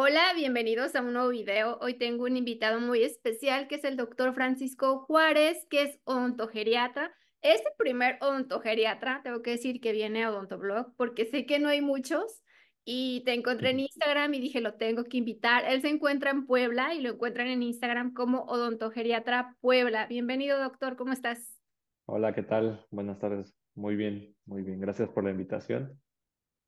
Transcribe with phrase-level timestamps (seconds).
[0.00, 1.76] Hola, bienvenidos a un nuevo video.
[1.80, 7.12] Hoy tengo un invitado muy especial que es el doctor Francisco Juárez, que es odontogeriatra.
[7.42, 11.68] Es el primer odontogeriatra, tengo que decir que viene a Odontoblog porque sé que no
[11.68, 12.44] hay muchos
[12.84, 15.64] y te encontré en Instagram y dije lo tengo que invitar.
[15.64, 20.06] Él se encuentra en Puebla y lo encuentran en Instagram como odontogeriatra Puebla.
[20.06, 21.60] Bienvenido doctor, ¿cómo estás?
[22.04, 22.86] Hola, ¿qué tal?
[22.92, 23.52] Buenas tardes.
[23.74, 24.78] Muy bien, muy bien.
[24.78, 26.00] Gracias por la invitación.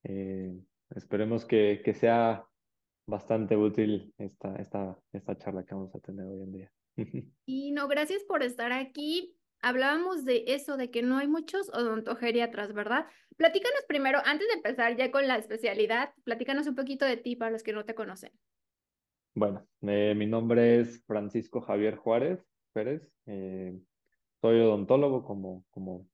[0.02, 0.52] Eh,
[0.96, 2.44] esperemos que, que sea
[3.10, 6.72] bastante útil esta, esta, esta charla que vamos a tener hoy en día.
[7.46, 9.36] Y no, gracias por estar aquí.
[9.62, 13.06] Hablábamos de eso, de que no hay muchos odontogeriatras, ¿verdad?
[13.36, 17.50] Platícanos primero, antes de empezar ya con la especialidad, platícanos un poquito de ti para
[17.50, 18.32] los que no te conocen.
[19.34, 23.12] Bueno, eh, mi nombre es Francisco Javier Juárez Pérez.
[23.26, 23.78] Eh,
[24.40, 26.08] soy odontólogo como, como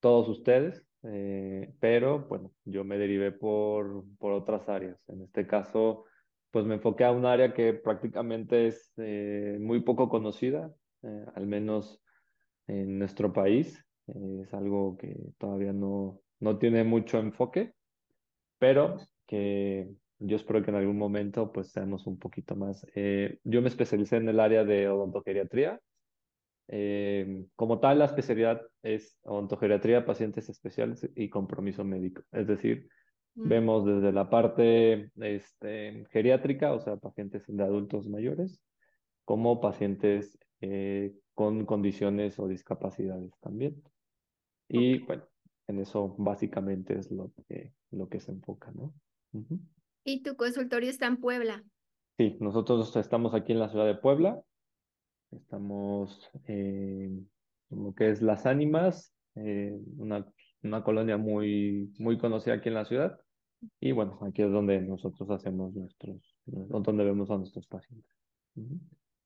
[0.00, 0.86] todos ustedes.
[1.04, 4.98] Eh, pero bueno, yo me derivé por, por otras áreas.
[5.08, 6.04] En este caso,
[6.50, 10.72] pues me enfoqué a un área que prácticamente es eh, muy poco conocida,
[11.02, 12.00] eh, al menos
[12.66, 13.84] en nuestro país.
[14.06, 17.72] es algo que todavía no, no tiene mucho enfoque,
[18.58, 22.86] pero que yo espero que en algún momento pues seamos un poquito más.
[23.44, 25.80] yo me especialicé en el área de odontogeriatría,
[26.74, 32.22] eh, como tal, la especialidad es odontogeriatría, pacientes especiales y compromiso médico.
[32.32, 32.88] Es decir,
[33.34, 33.46] mm.
[33.46, 38.62] vemos desde la parte este, geriátrica, o sea, pacientes de adultos mayores,
[39.26, 43.82] como pacientes eh, con condiciones o discapacidades también.
[44.66, 45.24] Y bueno,
[45.66, 48.94] en eso básicamente es lo que, lo que se enfoca, ¿no?
[50.04, 51.62] ¿Y tu consultorio está en Puebla?
[52.16, 54.42] Sí, nosotros estamos aquí en la ciudad de Puebla
[55.32, 57.28] Estamos en
[57.70, 60.26] lo que es Las Ánimas, eh, una,
[60.62, 63.18] una, colonia muy, muy conocida aquí en la ciudad.
[63.80, 68.12] Y bueno, aquí es donde nosotros hacemos nuestros, donde vemos a nuestros pacientes.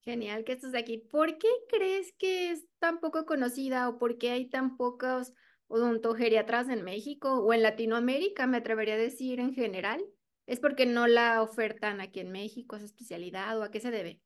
[0.00, 0.98] Genial que estés aquí.
[0.98, 5.33] ¿Por qué crees que es tan poco conocida o por qué hay tan pocos
[5.68, 10.05] odontogeriatras en México o en Latinoamérica, me atrevería a decir en general?
[10.46, 14.20] ¿Es porque no la ofertan aquí en México, esa especialidad o a qué se debe?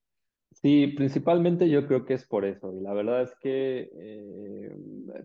[0.53, 2.75] Sí, principalmente yo creo que es por eso.
[2.75, 4.77] Y la verdad es que eh,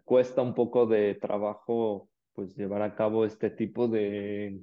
[0.03, 4.59] cuesta un poco de trabajo pues llevar a cabo este tipo de,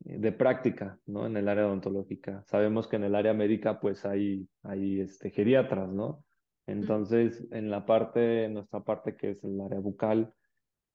[0.00, 1.26] de práctica, ¿no?
[1.26, 2.42] En el área odontológica.
[2.46, 6.24] Sabemos que en el área médica pues hay, hay este, geriatras, ¿no?
[6.66, 10.32] Entonces, en la parte, en nuestra parte que es el área bucal,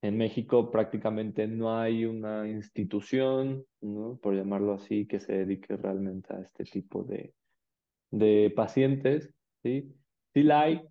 [0.01, 4.17] en México prácticamente no hay una institución, ¿no?
[4.21, 7.33] Por llamarlo así, que se dedique realmente a este tipo de,
[8.11, 9.93] de pacientes, ¿sí?
[10.33, 10.81] Sí la hay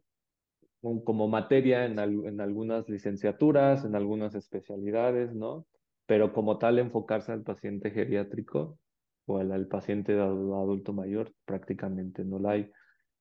[1.05, 5.67] como materia en, en algunas licenciaturas, en algunas especialidades, ¿no?
[6.07, 8.79] Pero como tal, enfocarse al paciente geriátrico
[9.27, 12.71] o al, paciente adulto mayor, prácticamente no la hay.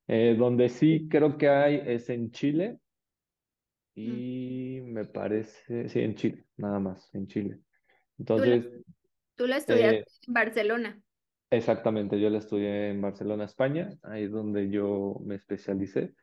[0.07, 2.77] Eh, donde sí creo que hay es en Chile
[3.95, 7.59] y me parece, sí, en Chile, nada más, en Chile.
[8.19, 8.67] Entonces...
[9.35, 11.01] Tú la, estudiaste eh, en Barcelona.
[11.55, 16.13] Exactamente, yo la estudié en Barcelona, España, ahí es donde yo me especialicé.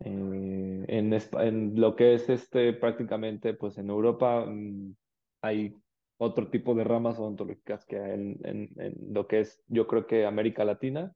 [0.00, 4.94] Eh, en, en, lo que es este prácticamente, pues en Europa mm,
[5.40, 5.74] hay
[6.18, 10.26] otro tipo de ramas odontológicas que en, en, en, lo que es, yo creo que
[10.26, 11.14] América Latina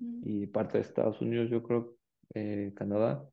[0.00, 0.22] mm.
[0.24, 1.94] y parte de Estados Unidos, yo creo,
[2.34, 3.24] eh, Canadá,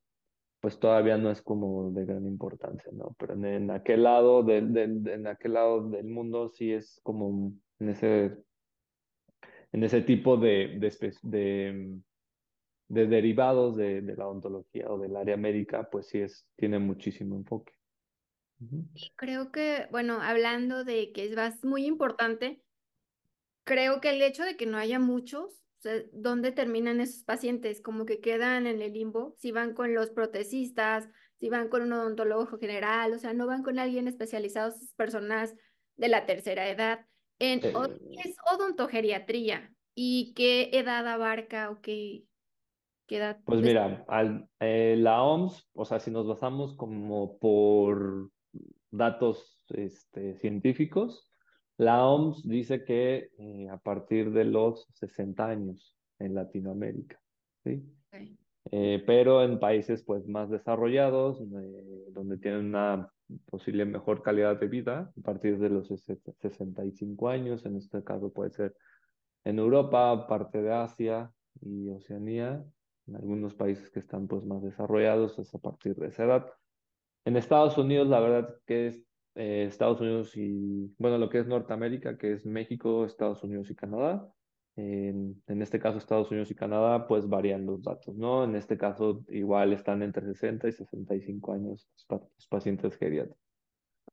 [0.59, 3.15] pues todavía no es como de gran importancia, ¿no?
[3.17, 7.89] Pero en, aquel lado del, del, en aquel lado del mundo sí es como en
[7.89, 8.37] ese
[9.75, 11.99] en ese tipo de, de,
[12.87, 17.73] de, derivados de, la odontología o del área médica, pues sí es, tiene muchísimo enfoque.
[19.17, 22.63] Creo que, bueno, hablando de que es muy importante,
[23.65, 25.61] creo que el hecho de que no haya muchos,
[26.13, 27.81] ¿dónde terminan esos pacientes?
[27.81, 31.09] Como que quedan en el limbo, si van con los protesistas,
[31.41, 35.53] si van con un odontólogo general, o sea, no van con alguien especializado, esas personas
[35.97, 37.05] de la tercera edad.
[37.39, 39.73] En, ¿Qué eh, es odontogeriatría?
[39.93, 42.25] ¿Y qué edad abarca o qué,
[43.09, 43.39] edad?
[43.45, 48.29] Pues mira, al, eh, la OMS, o sea, si nos basamos como por
[48.91, 51.31] datos este, científicos,
[51.77, 57.19] la OMS dice que eh, a partir de los 60 años en Latinoamérica,
[57.63, 57.83] ¿sí?
[59.05, 61.39] pero en países pues más desarrollados,
[62.13, 63.13] donde tienen una
[63.45, 68.51] posible mejor calidad de vida a partir de los 65 años, en este caso puede
[68.51, 68.75] ser
[69.43, 71.31] en Europa, parte de Asia
[71.61, 72.63] y Oceanía,
[73.07, 76.45] en algunos países que están pues más desarrollados es a partir de esa edad.
[77.25, 79.05] En Estados Unidos, la verdad que es
[79.35, 83.75] eh, Estados Unidos y, bueno, lo que es Norteamérica, que es México, Estados Unidos y
[83.75, 84.27] Canadá,
[84.77, 88.43] En, en, este caso Estados Unidos y Canadá, pues varían los datos, ¿no?
[88.43, 93.39] En este caso igual están entre 60 y 65 años los pacientes geriátricos.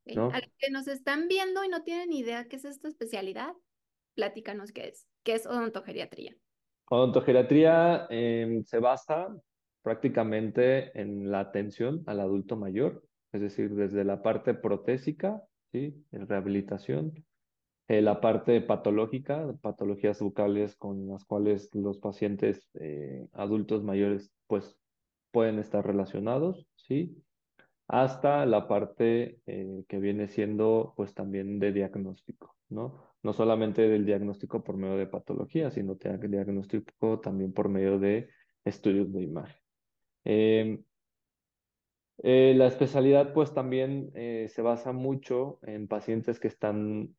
[0.06, 0.30] ¿no?
[0.30, 3.54] A los que nos están viendo y no tienen idea qué es esta especialidad,
[4.14, 6.36] platícanos qué es, qué es odontogeriatría.
[6.88, 9.34] Odontogeriatría eh, se basa
[9.82, 15.42] prácticamente en la atención al adulto mayor, es decir, desde la parte protésica,
[15.72, 16.04] ¿sí?
[16.12, 17.24] En rehabilitación,
[17.88, 24.76] eh, la parte patológica, patologías bucales con las cuales los pacientes eh, adultos mayores pues
[25.30, 27.22] pueden estar relacionados, ¿sí?
[27.88, 33.12] hasta la parte eh, que viene siendo pues también de diagnóstico, ¿no?
[33.22, 38.30] No solamente del diagnóstico por medio de patología, sino diagnóstico también por medio de
[38.64, 39.56] estudios de imagen.
[42.24, 47.14] Eh, la especialidad pues también eh, se basa mucho en pacientes que están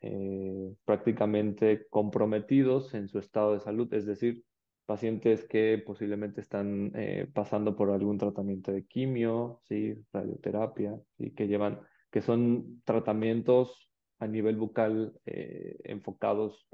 [0.85, 4.44] prácticamente comprometidos en su estado de salud, es decir,
[4.85, 9.95] pacientes que posiblemente están eh, pasando por algún tratamiento de quimio, ¿sí?
[10.11, 11.31] radioterapia, ¿sí?
[11.31, 11.79] que llevan,
[12.11, 16.67] que son tratamientos a nivel bucal eh, enfocados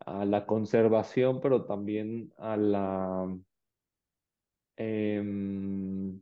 [0.00, 3.36] a la conservación, pero también a la,
[4.82, 5.22] eh,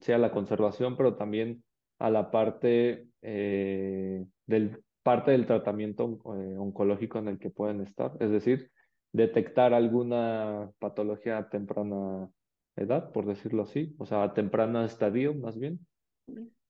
[0.01, 1.63] sí, a la conservación, pero también
[2.01, 8.31] a la parte eh, del parte del tratamiento oncológico en el que pueden estar, es
[8.31, 8.71] decir,
[9.13, 12.29] detectar alguna patología a temprana
[12.77, 15.79] edad, por decirlo así, o sea, a temprana estadio más bien.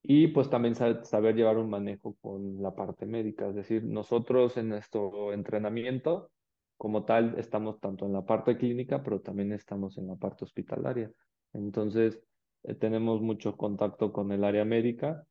[0.02, 4.69] Y pues también saber llevar un manejo con la parte médica, es decir, nosotros en
[4.69, 6.31] nuestro entrenamiento
[6.76, 11.11] como tal estamos tanto en la parte clínica, pero también estamos en la parte hospitalaria.
[11.53, 12.21] Entonces,
[12.65, 15.25] eh, tenemos mucho contacto con el área médica,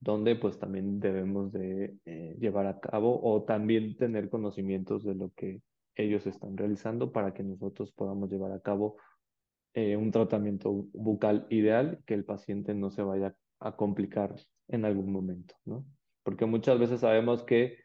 [0.00, 5.30] donde pues también debemos de eh, llevar a cabo o también tener conocimientos de lo
[5.34, 5.60] que
[5.96, 8.96] ellos están realizando para que nosotros podamos llevar a cabo
[9.74, 14.34] eh, un tratamiento bucal ideal que el paciente no se vaya a complicar
[14.68, 15.84] en algún momento, ¿no?
[16.22, 17.78] Porque muchas veces sabemos que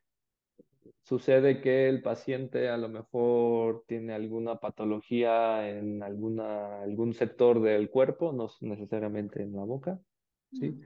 [1.04, 7.90] sucede que el paciente a lo mejor tiene alguna patología en alguna, algún sector del
[7.90, 10.00] cuerpo, no necesariamente en la boca,
[10.52, 10.80] ¿sí?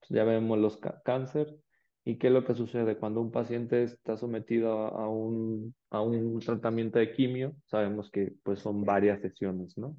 [0.00, 1.56] Pues ya vemos los cáncer,
[2.04, 6.40] ¿Y qué es lo que sucede cuando un paciente está sometido a, un, a un
[6.40, 7.54] tratamiento de quimio?
[7.66, 9.96] Sabemos que pues son varias sesiones, ¿no?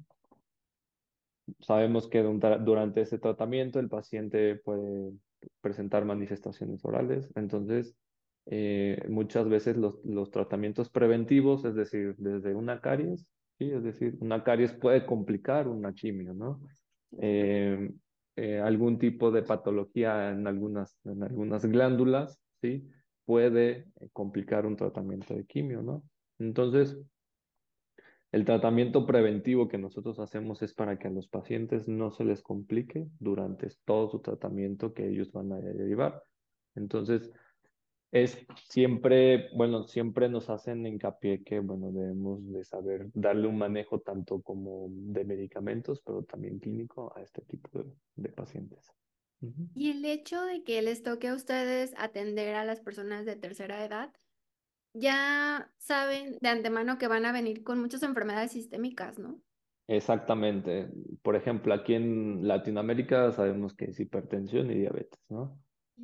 [1.60, 5.12] Sabemos que durante ese tratamiento el paciente puede
[5.60, 7.96] presentar manifestaciones orales, entonces
[8.46, 13.26] eh, muchas veces los, los, tratamientos preventivos, es decir, desde una caries,
[13.58, 13.70] ¿sí?
[13.70, 16.60] es decir, una caries puede complicar una quimio, ¿no?
[17.20, 17.90] Eh,
[18.36, 22.86] eh, algún tipo de patología en algunas, en algunas glándulas, ¿sí?
[23.24, 26.02] Puede complicar un tratamiento de quimio, ¿no?
[26.38, 26.98] Entonces,
[28.32, 32.42] el tratamiento preventivo que nosotros hacemos es para que a los pacientes no se les
[32.42, 36.20] complique durante todo su tratamiento que ellos van a llevar.
[36.74, 37.30] Entonces,
[38.14, 38.38] es
[38.68, 44.40] siempre, bueno, siempre nos hacen hincapié que, bueno, debemos de saber darle un manejo tanto
[44.40, 48.92] como de medicamentos, pero también clínico a este tipo de, de pacientes.
[49.74, 53.84] Y el hecho de que les toque a ustedes atender a las personas de tercera
[53.84, 54.12] edad,
[54.94, 59.40] ya saben de antemano que van a venir con muchas enfermedades sistémicas, ¿no?
[59.88, 60.88] Exactamente.
[61.22, 65.58] Por ejemplo, aquí en Latinoamérica sabemos que es hipertensión y diabetes, ¿no?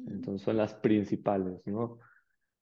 [0.07, 1.99] Entonces son las principales, ¿no?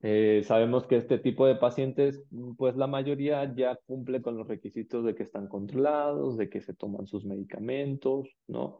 [0.00, 2.22] Eh, sabemos que este tipo de pacientes,
[2.56, 6.74] pues la mayoría ya cumple con los requisitos de que están controlados, de que se
[6.74, 8.78] toman sus medicamentos, ¿no?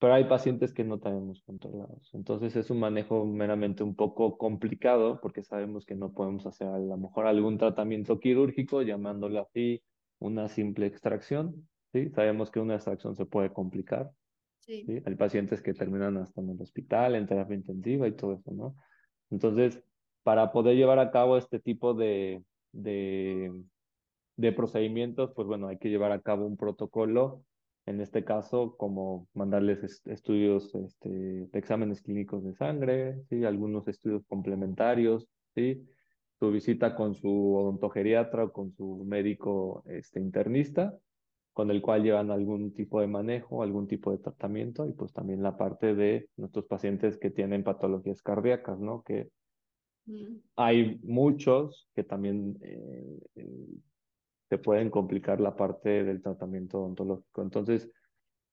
[0.00, 2.10] Pero hay pacientes que no tenemos controlados.
[2.12, 6.78] Entonces es un manejo meramente un poco complicado porque sabemos que no podemos hacer a
[6.78, 9.82] lo mejor algún tratamiento quirúrgico, llamándolo así
[10.18, 12.10] una simple extracción, ¿sí?
[12.10, 14.10] Sabemos que una extracción se puede complicar,
[14.68, 18.76] hay pacientes que terminan hasta en el hospital, en terapia intensiva y todo eso, ¿no?
[19.30, 19.82] Entonces,
[20.28, 22.42] para poder llevar a cabo este tipo de,
[22.74, 27.46] de, procedimientos, pues bueno, hay que llevar a cabo un protocolo,
[27.86, 33.46] en este caso, como mandarles estudios, este, exámenes clínicos de sangre, ¿sí?
[33.46, 35.88] algunos estudios complementarios, ¿sí?
[36.38, 40.94] su visita con su odontogeriatra o con su médico este, internista,
[41.54, 45.42] con el cual llevan algún tipo de manejo, algún tipo de tratamiento y pues también
[45.42, 49.02] la parte de nuestros pacientes que tienen patologías cardíacas, ¿no?
[49.04, 49.30] Que
[50.08, 50.40] mm.
[50.56, 53.68] hay muchos que también eh, eh,
[54.48, 57.42] se pueden complicar la parte del tratamiento odontológico.
[57.42, 57.90] Entonces,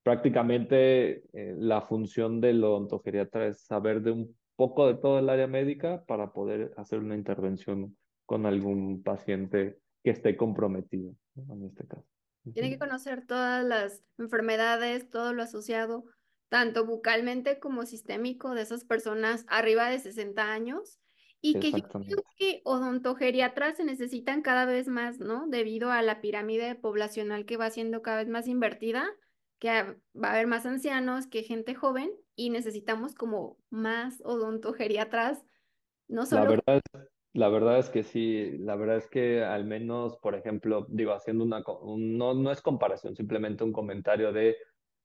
[0.03, 5.47] prácticamente eh, la función del odontogeriatra es saber de un poco de todo el área
[5.47, 11.55] médica para poder hacer una intervención con algún paciente que esté comprometido, ¿no?
[11.55, 12.05] en este caso.
[12.53, 16.05] Tiene que conocer todas las enfermedades, todo lo asociado,
[16.49, 20.99] tanto bucalmente como sistémico de esas personas arriba de 60 años.
[21.41, 25.47] Y que yo creo que odontogeriatras se necesitan cada vez más, ¿no?
[25.47, 29.07] Debido a la pirámide poblacional que va siendo cada vez más invertida,
[29.59, 35.45] que va a haber más ancianos que gente joven y necesitamos como más odontogeriatras,
[36.07, 36.43] no solo...
[36.43, 36.81] La verdad,
[37.33, 41.43] la verdad es que sí, la verdad es que al menos, por ejemplo, digo, haciendo
[41.43, 44.55] una, no, no es comparación, simplemente un comentario de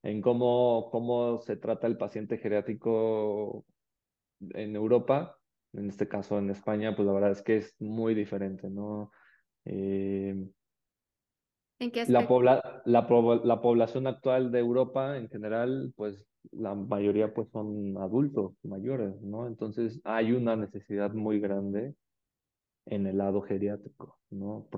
[0.05, 3.65] en cómo, cómo se trata el paciente geriátrico
[4.51, 5.40] en Europa,
[5.73, 9.11] en este caso en España, pues la verdad es que es muy diferente, ¿no?
[9.65, 10.35] Eh,
[11.79, 13.07] ¿En qué la, pobla la,
[13.45, 16.23] la, población actual de Europa en general, pues
[16.53, 19.47] la mayoría pues son adultos mayores, ¿no?
[19.47, 21.95] Entonces hay una necesidad muy grande
[22.87, 24.69] en el lado geriátrico, ¿no?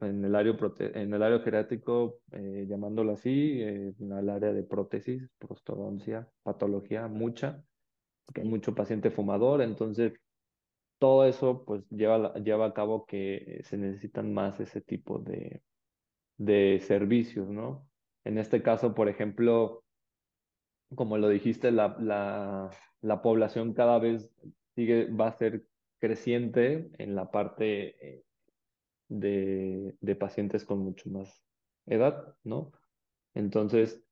[0.00, 4.62] en, el área en el área geriátrico, eh, llamándolo así, eh, en el área de
[4.62, 7.62] prótesis, prostodoncia, patología, mucha,
[8.24, 10.14] porque hay mucho paciente fumador, entonces
[11.00, 15.62] todo eso pues lleva, lleva a cabo que se necesitan más ese tipo de,
[16.36, 17.88] de servicios, ¿no?
[18.24, 19.84] En este caso, por ejemplo,
[20.94, 24.30] como lo dijiste, la, la, la población cada vez
[24.76, 25.66] sigue, va a ser
[26.00, 28.24] creciente en la parte eh,
[29.08, 31.42] de, de pacientes con mucho más
[31.86, 32.72] edad, ¿no?
[33.34, 34.04] Entonces,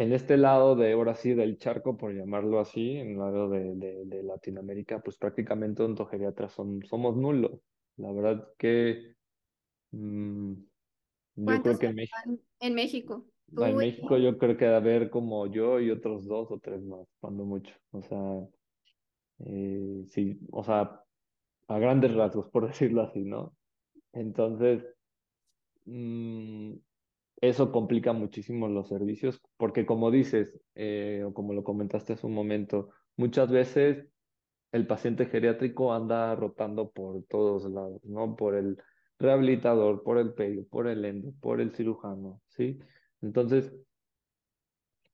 [0.00, 3.74] en este lado de, ahora sí, del charco, por llamarlo así, en el lado de,
[3.74, 7.60] de, Latinoamérica, pues prácticamente ontogeriatras son, somos nulos.
[7.98, 9.14] La verdad que
[9.90, 10.54] mmm,
[11.36, 12.16] yo creo que en México,
[12.60, 13.26] en México.
[13.58, 17.06] en México yo creo que debe haber como yo y otros dos o tres más,
[17.20, 17.74] cuando mucho.
[17.90, 18.48] O sea,
[19.40, 21.04] eh, sí, o sea,
[21.68, 23.54] a grandes rasgos, por decirlo así, ¿no?
[24.14, 24.82] Entonces,
[25.84, 26.72] mm,
[27.40, 32.34] eso complica muchísimo los servicios, porque como dices, eh, o como lo comentaste hace un
[32.34, 34.06] momento, muchas veces
[34.72, 38.36] el paciente geriátrico anda rotando por todos lados, ¿no?
[38.36, 38.78] Por el
[39.18, 42.78] rehabilitador, por el pedio, por el endo, por el cirujano, ¿sí?
[43.22, 43.74] Entonces,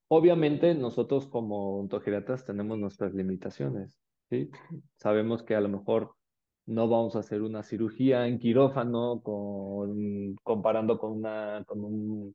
[0.09, 4.51] obviamente nosotros como ontogeriatras tenemos nuestras limitaciones, ¿sí?
[4.97, 6.15] Sabemos que a lo mejor
[6.67, 9.23] no vamos a hacer una cirugía en quirófano
[10.43, 12.35] comparando con, una, con un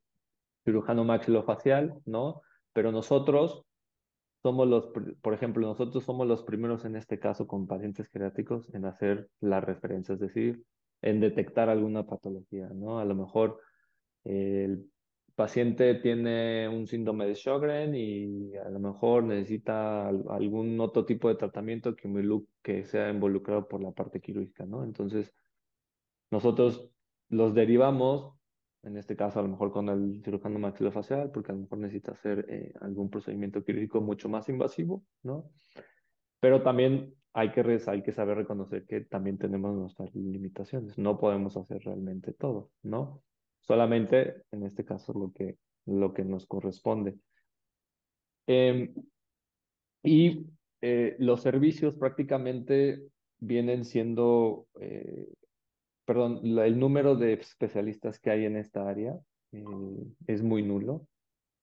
[0.64, 2.42] cirujano maxilofacial, ¿no?
[2.72, 3.64] Pero nosotros
[4.42, 8.86] somos los, por ejemplo, nosotros somos los primeros en este caso con pacientes geriátricos en
[8.86, 10.64] hacer la referencia, es decir,
[11.02, 12.98] en detectar alguna patología, ¿no?
[12.98, 13.60] A lo mejor
[14.24, 14.90] el
[15.34, 21.36] paciente tiene un síndrome de Sjögren y a lo mejor necesita algún otro tipo de
[21.36, 22.08] tratamiento que,
[22.62, 24.84] que sea involucrado por la parte quirúrgica, ¿no?
[24.84, 25.34] Entonces,
[26.30, 26.90] nosotros
[27.28, 28.34] los derivamos,
[28.82, 32.12] en este caso a lo mejor con el cirujano maxilofacial, porque a lo mejor necesita
[32.12, 35.50] hacer eh, algún procedimiento quirúrgico mucho más invasivo, ¿no?
[36.40, 40.98] Pero también hay que, hay que saber reconocer que también tenemos nuestras limitaciones.
[40.98, 43.22] No podemos hacer realmente todo, ¿no?
[43.62, 47.16] Solamente, en este caso, lo que, lo que nos corresponde.
[48.46, 48.92] Em,
[50.02, 50.46] y
[50.80, 53.02] eh, los servicios prácticamente
[53.38, 55.28] vienen siendo, eh,
[56.04, 59.16] perdón, el número de especialistas que hay en esta área
[59.52, 59.64] eh,
[60.26, 61.06] es muy nulo.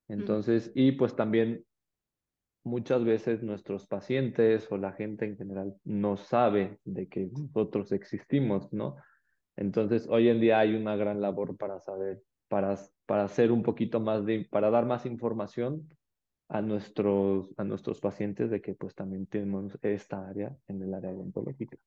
[0.08, 1.64] Entonces, y pues también
[2.64, 8.72] muchas veces nuestros pacientes o la gente en general no sabe de que nosotros existimos,
[8.74, 8.96] ¿no?
[9.60, 14.00] Entonces, hoy en día hay una gran labor para saber, para, para hacer un poquito
[14.00, 15.90] más de, para dar más información
[16.48, 21.12] a nuestros, a nuestros pacientes de que pues también tenemos esta área en el área
[21.12, 21.78] odontológica.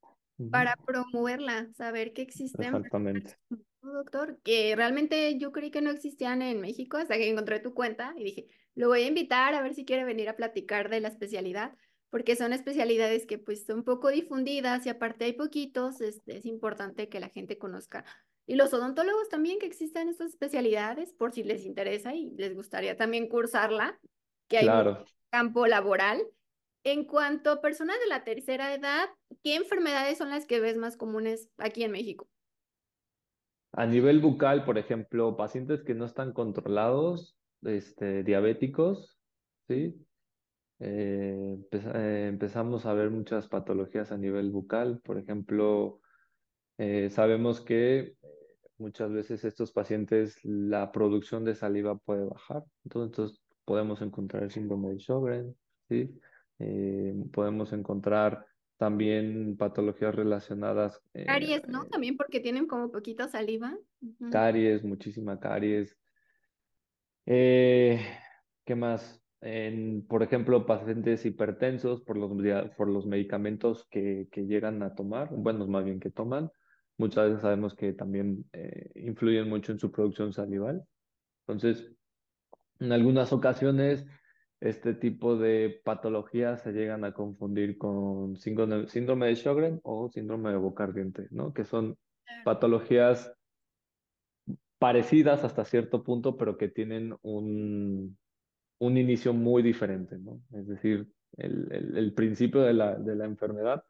[0.51, 2.67] Para promoverla, saber que existen.
[2.67, 3.37] Exactamente.
[3.81, 8.13] Doctor, que realmente yo creí que no existían en México hasta que encontré tu cuenta
[8.19, 11.09] y dije, lo voy a invitar a ver si quiere venir a platicar de la
[11.09, 11.75] especialidad,
[12.13, 17.09] porque son especialidades que pues son poco difundidas y aparte hay poquitos, este, es importante
[17.09, 18.05] que la gente conozca.
[18.47, 22.99] Y los odontólogos también que existen estas especialidades, por si les interesa y les gustaría
[22.99, 23.99] también cursarla,
[24.47, 24.99] que hay un
[25.31, 26.23] campo laboral.
[26.85, 29.09] En cuanto a personas de la tercera edad,
[29.43, 32.29] ¿qué enfermedades son las que ves más comunes aquí en México?
[33.73, 39.17] A nivel bucal, por ejemplo, pacientes que no están controlados, este, diabéticos,
[39.67, 39.95] ¿sí?
[40.85, 44.99] Eh, eh, empezamos a ver muchas patologías a nivel bucal.
[44.99, 46.01] Por ejemplo,
[46.77, 48.17] eh, sabemos que
[48.79, 52.65] muchas veces estos pacientes la producción de saliva puede bajar.
[52.85, 55.57] Entonces, podemos encontrar el síndrome de Sjögren,
[55.89, 56.19] ¿sí?
[57.33, 58.47] podemos encontrar
[58.77, 61.87] también patologías relacionadas, Caries, ¿no?
[61.87, 63.77] También porque tienen como poquita saliva.
[64.31, 65.97] Caries, muchísima caries.
[67.25, 69.22] ¿qué más?
[69.43, 72.31] En, por ejemplo, pacientes hipertensos por los,
[72.77, 76.51] por los medicamentos que, que llegan a tomar, bueno, más bien que toman,
[76.97, 80.85] muchas veces sabemos que también eh, influyen mucho en su producción salival.
[81.41, 81.93] Entonces,
[82.79, 84.07] en algunas ocasiones,
[84.61, 90.51] este tipo de patologías se llegan a confundir con síndrome, síndrome de Sjögren o síndrome
[90.51, 91.53] de boca ardiente, ¿no?
[91.53, 91.99] Que son
[92.45, 93.35] patologías
[94.79, 98.17] parecidas hasta cierto punto, pero que tienen un,
[98.83, 100.43] un inicio muy diferente, ¿no?
[100.53, 101.09] Es decir,
[101.39, 103.85] el, el- el principio de la, de la enfermedad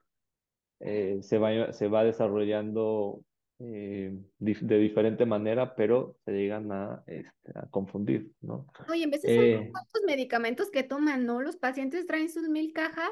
[0.81, 3.25] eh, se va, se va desarrollando
[3.61, 8.67] eh, de diferente manera, pero se llegan a, este, a confundir, ¿no?
[8.89, 11.41] Oye, en veces son Eh, cuantos medicamentos que toman, ¿no?
[11.41, 13.11] Los pacientes traen sus mil cajas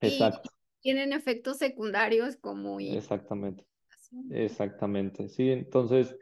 [0.00, 0.30] y
[0.80, 3.66] tienen efectos secundarios como exactamente,
[4.30, 5.28] exactamente.
[5.28, 6.16] Sí, entonces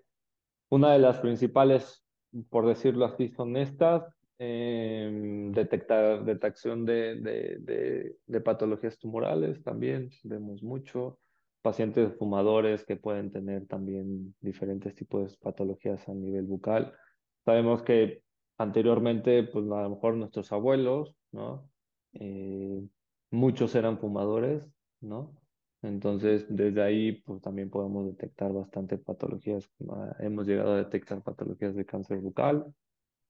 [0.71, 2.05] Una de las principales,
[2.51, 4.05] por decirlo así, son estas,
[4.39, 11.19] em, detectar, detección de, de, de, patologías tumorales también, vemos mucho,
[11.63, 16.93] pacientes fumadores que pueden tener también diferentes tipos de patologías a nivel bucal.
[17.45, 18.23] Sabemos que
[18.59, 21.69] anteriormente, pues a lo mejor nuestros abuelos, ¿no?
[22.13, 22.83] Eh,
[23.31, 24.63] muchos eran fumadores,
[25.01, 25.35] ¿no?
[25.83, 29.71] Entonces, desde ahí, pues también podemos detectar bastante patologías.
[29.89, 32.75] Ah, Hemos llegado a detectar patologías de cáncer bucal,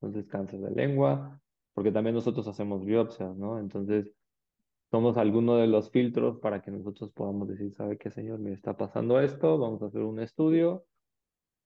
[0.01, 1.41] entonces cáncer de lengua,
[1.75, 3.59] porque también nosotros hacemos biopsias, ¿no?
[3.59, 4.13] Entonces,
[4.91, 8.39] somos alguno de los filtros para que nosotros podamos decir, ¿sabe qué, señor?
[8.41, 10.87] Me está pasando esto, vamos a hacer un estudio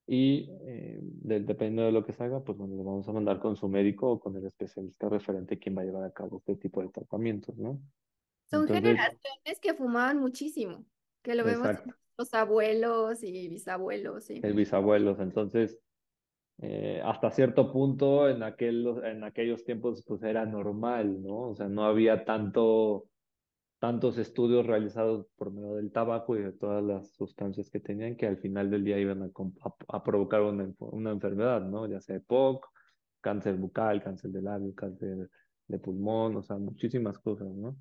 [0.06, 3.56] y eh, de- dependiendo de lo que salga, pues bueno, lo vamos a mandar con
[3.56, 6.82] su médico o con el especialista referente quien va a llevar a cabo este tipo
[6.82, 7.80] de tratamientos, ¿no?
[8.46, 10.84] Son Entonces, generaciones que fumaban muchísimo,
[11.22, 14.42] que lo vemos en exacto, los abuelos y bisabuelos, sí.
[14.42, 15.18] el bisabuelos.
[15.20, 15.78] Entonces,
[16.62, 21.50] eh, hasta cierto punto en aquel, en aquellos tiempos pues era normal, ¿no?
[21.50, 23.08] O sea, no había tanto,
[23.78, 28.26] tantos estudios realizados por medio del tabaco y de todas las sustancias que tenían que
[28.26, 31.86] al final del día iban a, com- a- a provocar una, una enfermedad, ¿no?
[31.88, 32.66] Ya sea EPOC,
[33.22, 35.30] cáncer bucal, cáncer de labio, cáncer
[35.66, 37.76] de pulmón, o sea, muchísimas cosas, ¿no?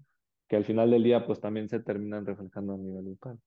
[0.48, 3.40] Que al final del día pues también se terminan reflejando a nivel bucal.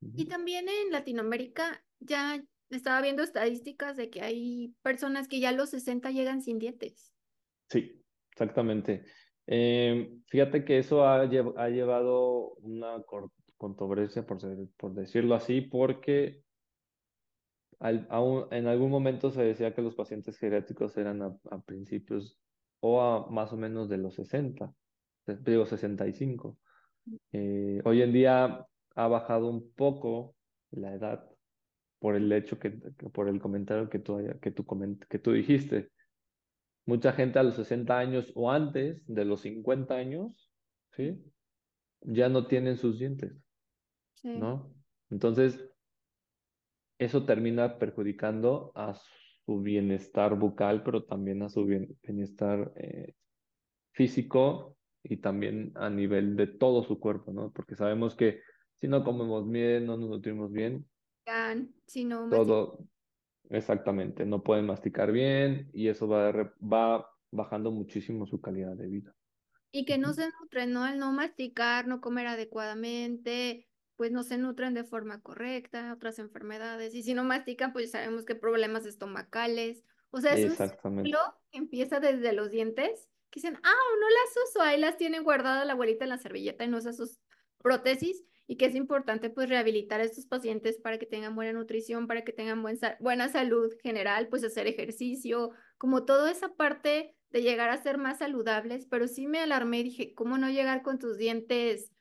[0.00, 2.42] Y también en Latinoamérica ya
[2.76, 7.14] estaba viendo estadísticas de que hay personas que ya a los 60 llegan sin dientes.
[7.68, 9.04] Sí, exactamente.
[9.46, 13.02] Eh, fíjate que eso ha, ha llevado una
[13.56, 16.44] controversia, por, ser- por decirlo así, porque
[17.78, 18.06] al-
[18.50, 22.38] en algún momento se decía que los pacientes geriátricos eran a, a principios
[22.80, 24.74] o a más o menos de los 60,
[25.26, 26.58] se- digo 65.
[27.32, 30.36] Eh, hoy en día ha bajado un poco
[30.70, 31.29] la edad
[32.00, 35.92] por el hecho que, por el comentario que tú, que tú, coment- que tú dijiste.
[36.86, 40.52] Mucha gente a los 60 años o antes de los 50 años,
[40.92, 41.24] ¿sí?
[42.02, 43.34] Ya no tienen sus dientes,
[44.14, 44.28] Sí.
[44.34, 44.74] ¿no?
[45.10, 45.60] Entonces,
[46.98, 53.14] eso termina perjudicando a su bienestar bucal, pero también a su bien- bienestar eh,
[53.92, 57.52] físico y también a nivel de todo su cuerpo, ¿no?
[57.52, 58.42] Porque sabemos que
[58.80, 60.89] si no comemos bien, no nos nutrimos bien,
[61.86, 62.78] Si no, todo
[63.50, 69.14] exactamente, no pueden masticar bien y eso va, va bajando muchísimo su calidad de vida.
[69.72, 70.84] Y que no se nutren, ¿no?
[70.84, 76.94] Al no masticar, no comer adecuadamente, pues no se nutren de forma correcta, otras enfermedades.
[76.94, 79.84] Y si no mastican, pues sabemos que problemas estomacales.
[80.10, 81.04] O sea, es un
[81.52, 85.74] empieza desde los dientes, que dicen, ah, no las uso, ahí las tienen guardadas la
[85.74, 87.20] abuelita en la servilleta y no usa sus
[87.58, 88.24] prótesis.
[88.50, 92.24] Y que es importante, pues, rehabilitar a estos pacientes para que tengan buena nutrición, para
[92.24, 97.70] que tengan buen buena salud general, pues hacer ejercicio, como toda esa parte de llegar
[97.70, 101.16] a ser más saludables, pero sí me alarmé y dije, ¿cómo no llegar con tus
[101.16, 101.92] dientes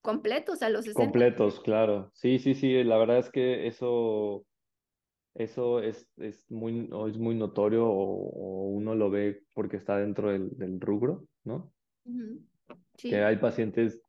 [0.00, 1.04] completos a los 60?
[1.04, 2.10] Completos, claro.
[2.14, 4.44] Sí, sí, sí, la verdad es que eso,
[5.36, 10.32] eso es, es muy, es muy notorio o, o uno lo ve porque está dentro
[10.32, 11.72] del, del rubro, ¿no?
[12.04, 12.40] Ujú.
[12.66, 14.02] Que Sí, hay pacientes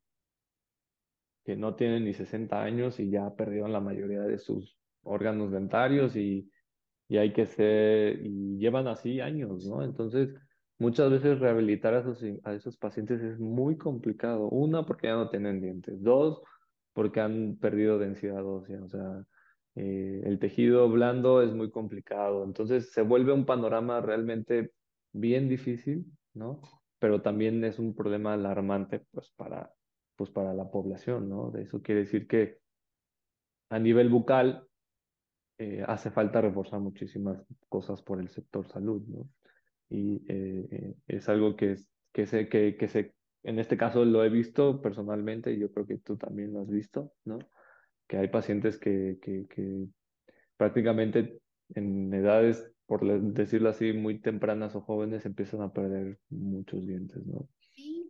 [1.44, 6.16] que no tienen ni 60 años y ya perdieron la mayoría de sus órganos dentarios
[6.16, 6.50] y
[7.08, 9.84] y hay que ser, y llevan así años, ¿no?
[9.84, 10.34] Entonces,
[10.80, 14.50] muchas veces rehabilitar a esos, a esos pacientes es muy complicado.
[14.50, 16.02] Una, porque ya no tienen dientes.
[16.02, 16.42] Dos,
[16.94, 18.82] porque han perdido densidad ósea.
[18.84, 19.24] O sea,
[19.76, 22.44] eh, el tejido blando es muy complicado.
[22.44, 24.72] Entonces, se vuelve un panorama realmente
[25.12, 26.62] bien difícil, ¿no?
[27.00, 29.72] Pero también es un problema alarmante, pues, para,
[30.16, 31.54] pues para la población, ¿no?
[31.58, 32.60] Eso quiere decir que
[33.70, 34.68] a nivel bucal
[35.58, 39.30] eh, hace falta reforzar muchísimas cosas por el sector salud, ¿no?
[39.90, 44.30] Y eh, es algo que, es, que, sé, que, que en este caso lo he
[44.30, 47.40] visto personalmente y yo creo que tú también lo has visto, ¿no?
[48.08, 49.88] Que hay pacientes que, que, que
[50.58, 51.40] prácticamente
[51.76, 57.48] en edades, por decirlo así, muy tempranas o jóvenes empiezan a perder muchos dientes, ¿no?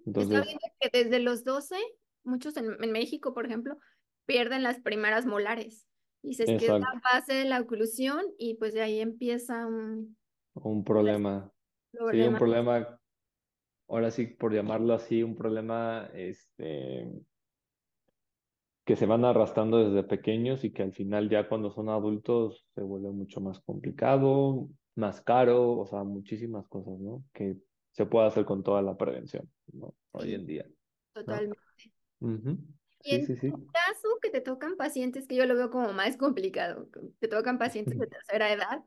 [0.04, 1.76] Sí, está viendo que desde los 12,
[2.24, 3.78] muchos en, en México, por ejemplo,
[4.26, 5.88] pierden las primeras molares.
[6.22, 10.18] Y se es la base de la oclusión y pues de ahí empieza un...
[10.54, 11.52] Un problema.
[12.12, 13.00] Sí, un problema,
[13.90, 17.12] ahora sí, por llamarlo así, un problema este,
[18.86, 22.82] que se van arrastrando desde pequeños y que al final ya cuando son adultos se
[22.82, 27.24] vuelve mucho más complicado, más caro, o sea, muchísimas cosas, ¿no?
[27.34, 27.58] Que
[27.94, 29.96] se puede hacer con toda la prevención, ¿no?
[30.12, 30.66] Hoy en día.
[31.14, 31.62] Totalmente.
[33.06, 36.88] Y en tu caso, que te tocan pacientes, que yo lo veo como más complicado,
[37.20, 38.84] te tocan pacientes de tercera edad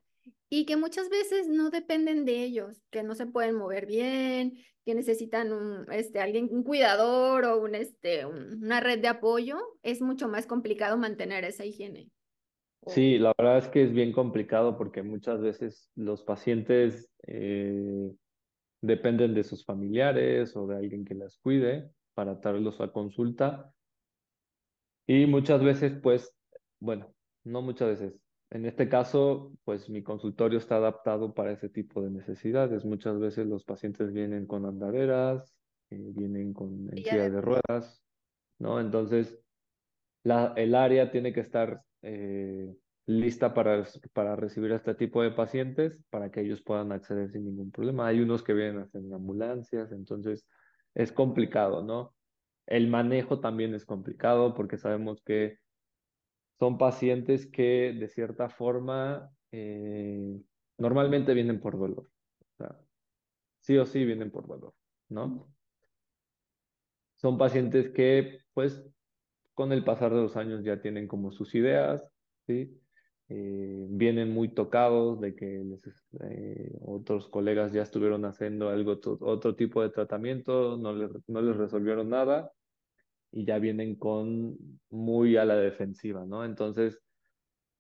[0.49, 4.95] y que muchas veces no dependen de ellos, que no se pueden mover bien, que
[4.95, 10.29] necesitan un, este, alguien, un cuidador o un, este, una red de apoyo, es mucho
[10.29, 12.09] más complicado mantener esa higiene.
[12.87, 18.12] Sí, la verdad es que es bien complicado porque muchas veces los pacientes eh,
[18.81, 23.73] dependen de sus familiares o de alguien que las cuide para traerlos a consulta
[25.07, 26.35] y muchas veces, pues,
[26.81, 28.21] bueno, no muchas veces.
[28.51, 32.85] En este caso, pues mi consultorio está adaptado para ese tipo de necesidades.
[32.85, 35.57] Muchas veces los pacientes vienen con andaderas,
[35.91, 38.05] eh, vienen con en silla de ruedas,
[38.59, 38.81] ¿no?
[38.81, 39.39] Entonces,
[40.25, 42.75] la, el área tiene que estar eh,
[43.07, 47.45] lista para, para recibir a este tipo de pacientes para que ellos puedan acceder sin
[47.45, 48.09] ningún problema.
[48.09, 50.47] Hay unos que vienen en ambulancias, entonces
[50.95, 52.14] es complicado, ¿no?
[52.66, 55.59] El manejo también es complicado porque sabemos que
[56.59, 60.40] son pacientes que de cierta forma eh,
[60.79, 62.11] normalmente vienen por dolor.
[62.40, 62.77] O sea,
[63.61, 64.75] sí o sí vienen por dolor,
[65.09, 65.53] ¿no?
[67.16, 68.85] Son pacientes que, pues,
[69.55, 72.11] con el pasar de los años ya tienen como sus ideas,
[72.47, 72.81] ¿sí?
[73.29, 75.61] Eh, vienen muy tocados de que
[76.31, 81.57] eh, otros colegas ya estuvieron haciendo algo, otro tipo de tratamiento, no les, no les
[81.57, 82.53] resolvieron nada
[83.33, 84.57] y ya vienen con
[84.91, 86.45] muy a la defensiva, ¿no?
[86.45, 87.01] Entonces,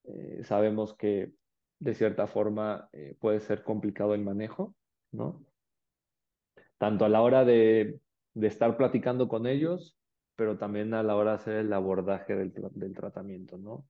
[0.04, 1.32] eh, sabemos que
[1.78, 2.88] de cierta forma
[3.20, 4.74] puede ser complicado el manejo,
[5.12, 5.44] ¿no?
[6.78, 8.00] Tanto a la hora de,
[8.34, 9.96] de, estar platicando con ellos,
[10.34, 13.86] pero también a la hora de hacer el abordaje del, del tratamiento, ¿no?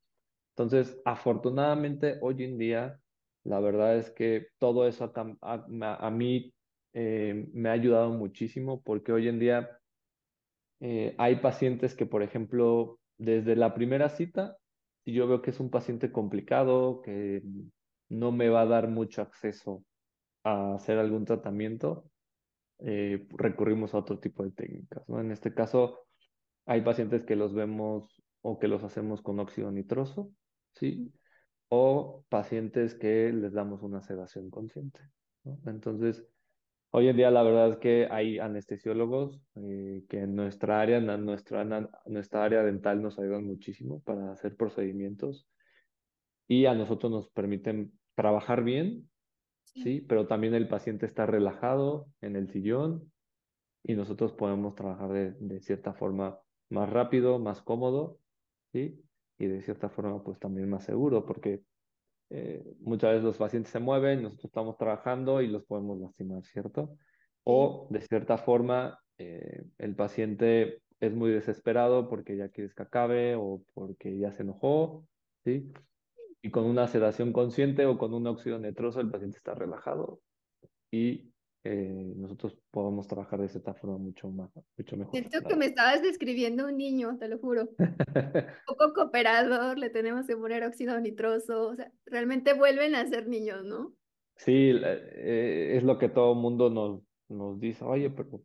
[0.56, 2.98] Entonces, afortunadamente, hoy en día,
[3.44, 6.54] la verdad es que todo eso a, mí
[6.94, 9.68] eh, me ha ayudado muchísimo porque hoy en día
[10.80, 14.56] eh, hay pacientes que, por ejemplo, desde la primera cita,
[15.04, 17.42] si yo veo que es un paciente complicado, que
[18.08, 19.84] no me va a dar mucho acceso
[20.42, 22.10] a hacer algún tratamiento,
[22.78, 25.06] eh, recurrimos a otro tipo de técnicas.
[25.08, 26.06] En este caso,
[26.64, 30.32] hay pacientes que los vemos o que los hacemos con óxido nitroso,
[30.78, 31.12] ¿sí?
[31.68, 35.00] O pacientes que les damos una sedación consciente,
[35.44, 35.58] ¿no?
[35.66, 36.24] Entonces,
[36.90, 41.24] hoy en día la verdad es que hay anestesiólogos eh, que en nuestra área, en
[41.24, 41.64] nuestra,
[42.06, 45.48] nuestra área dental nos ayudan muchísimo para hacer procedimientos
[46.46, 49.10] y a nosotros nos permiten trabajar bien,
[49.64, 50.00] ¿sí?
[50.00, 53.12] Pero también el paciente está relajado en el sillón
[53.82, 56.38] y nosotros podemos trabajar de, de cierta forma
[56.70, 58.18] más rápido, más cómodo,
[58.72, 59.02] ¿sí?
[59.38, 61.62] Y de cierta forma pues también más seguro porque
[62.30, 66.96] eh, muchas veces los pacientes se mueven, nosotros estamos trabajando y los podemos lastimar, ¿cierto?
[67.44, 73.36] O de cierta forma eh, el paciente es muy desesperado porque ya quieres que acabe
[73.36, 75.06] o porque ya se enojó,
[75.44, 75.72] ¿sí?
[76.42, 80.20] Y con una sedación consciente o con un óxido nitroso el paciente está relajado
[80.90, 81.32] y
[81.68, 85.12] eh, nosotros podemos trabajar de cierta forma mucho, más, mucho mejor.
[85.12, 87.68] Siento que me estabas describiendo un niño, te lo juro.
[88.66, 93.64] poco cooperador, le tenemos que poner óxido nitroso, o sea, realmente vuelven a ser niños,
[93.64, 93.92] ¿no?
[94.36, 98.42] Sí, eh, es lo que todo el mundo nos, nos dice, oye, pero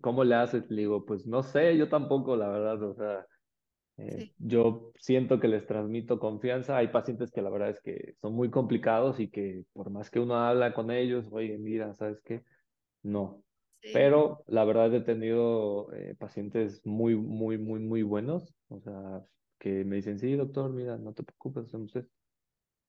[0.00, 0.68] ¿cómo le haces?
[0.68, 3.26] Le digo, pues no sé, yo tampoco, la verdad, o sea,
[3.98, 6.76] eh, yo siento que les transmito confianza.
[6.76, 10.20] Hay pacientes que la verdad es que son muy complicados y que por más que
[10.20, 12.42] uno habla con ellos, oye, mira, ¿sabes qué?
[13.02, 13.42] No.
[13.92, 18.52] Pero la verdad he tenido eh, pacientes muy, muy, muy, muy buenos.
[18.68, 19.24] O sea,
[19.58, 22.12] que me dicen, sí, doctor, mira, no te preocupes, hacemos esto.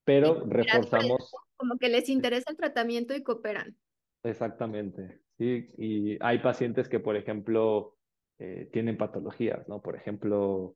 [0.03, 1.31] Pero reforzamos.
[1.55, 3.75] Como que les interesa el tratamiento y cooperan.
[4.23, 5.21] Exactamente.
[5.37, 7.95] Sí, y hay pacientes que, por ejemplo,
[8.39, 9.81] eh, tienen patologías, ¿no?
[9.81, 10.75] Por ejemplo,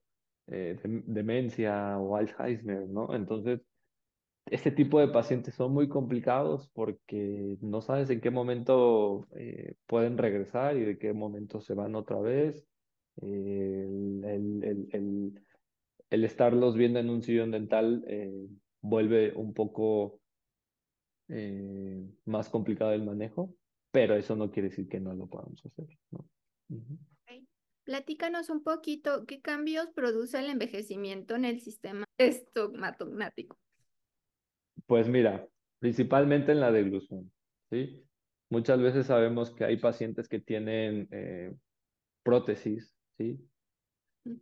[0.52, 3.14] eh, dem- demencia o Alzheimer, ¿no?
[3.16, 3.62] Entonces,
[4.46, 10.18] este tipo de pacientes son muy complicados porque no sabes en qué momento eh, pueden
[10.18, 12.68] regresar y de qué momento se van otra vez.
[13.22, 13.86] Eh,
[14.24, 14.90] el, el-
[16.10, 18.48] el- estarlos viendo en un sillón dental eh,
[18.82, 20.22] vuelve un poco
[21.28, 23.56] eh, más complicado el manejo,
[23.92, 26.30] pero eso no quiere decir que no lo podamos hacer, ¿no?
[27.84, 33.58] Platícanos un poquito, ¿qué cambios produce el envejecimiento en el sistema estomatognóstico?
[34.86, 35.48] Pues mira,
[35.80, 37.32] principalmente en la deglución,
[37.72, 38.04] ¿sí?
[38.50, 41.54] Muchas veces sabemos que hay pacientes que tienen eh,
[42.24, 43.40] prótesis, ¿sí?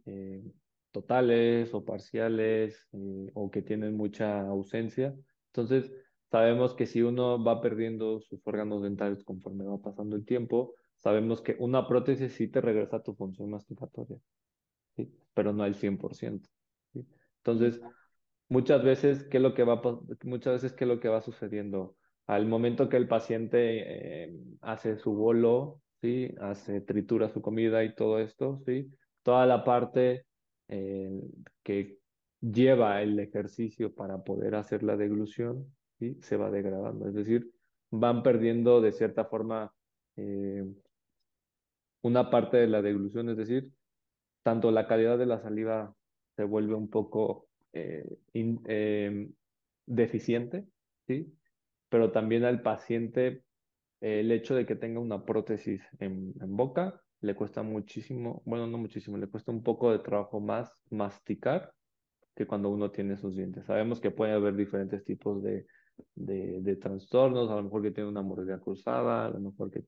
[0.05, 0.43] Eh,
[0.91, 5.15] totales o parciales eh, o que tienen mucha ausencia.
[5.53, 5.93] Entonces,
[6.31, 11.41] sabemos que si uno va perdiendo sus órganos dentales conforme va pasando el tiempo, sabemos
[11.41, 14.17] que una prótesis sí te regresa a tu función masticatoria,
[14.95, 15.11] ¿sí?
[15.33, 16.49] Pero no al 100%,
[16.93, 17.05] ¿sí?
[17.37, 17.81] Entonces,
[18.49, 19.79] Muchas veces, ¿qué es lo que va,
[20.23, 21.95] muchas veces, ¿qué es lo que va sucediendo?
[22.25, 26.33] Al momento que el paciente eh, hace su bolo, ¿sí?
[26.41, 28.91] Hace, tritura su comida y todo esto, ¿sí?
[29.21, 30.25] Toda la parte
[30.67, 31.11] eh,
[31.61, 31.99] que
[32.41, 36.17] lleva el ejercicio para poder hacer la deglución, ¿sí?
[36.21, 37.07] Se va degradando.
[37.07, 37.51] Es decir,
[37.91, 39.71] van perdiendo de cierta forma
[40.15, 40.65] eh,
[42.01, 43.71] una parte de la deglución, es decir,
[44.43, 45.95] tanto la calidad de la saliva
[46.35, 49.29] se vuelve un poco eh, eh,
[49.85, 50.67] deficiente,
[51.07, 51.33] ¿sí?
[51.89, 53.43] Pero también al paciente
[54.01, 58.67] eh, el hecho de que tenga una prótesis en, en boca le cuesta muchísimo, bueno,
[58.67, 61.73] no muchísimo, le cuesta un poco de trabajo más masticar
[62.33, 63.65] que cuando uno tiene sus dientes.
[63.65, 65.65] Sabemos que puede haber diferentes tipos de,
[66.15, 69.83] de, de trastornos, a lo mejor que tiene una mordida cruzada, a lo mejor que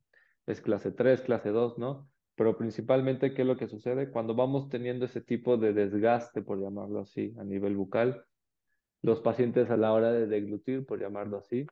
[0.46, 2.10] es clase 3 clase 2 ¿no?
[2.36, 4.10] Pero principalmente, ¿qué es lo que sucede?
[4.10, 8.26] Cuando vamos teniendo ese tipo de desgaste, por llamarlo así, a nivel bucal,
[9.02, 11.68] los pacientes a la hora de deglutir, por llamarlo así,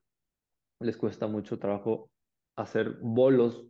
[0.79, 2.12] les cuesta mucho trabajo
[2.55, 3.65] hacer bolos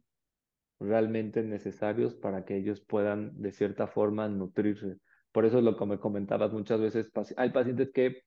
[0.80, 4.98] realmente necesarios para que ellos puedan, de cierta forma, nutrirse.
[5.32, 8.24] Por eso es lo que me comentabas muchas veces, hay pacientes que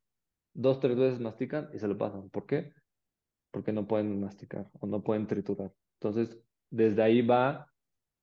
[0.54, 2.30] dos, tres veces mastican y se lo pasan.
[2.30, 2.72] ¿Por qué?
[3.50, 5.72] Porque no pueden masticar o no pueden triturar.
[6.00, 6.38] Entonces,
[6.72, 7.68] desde ahí va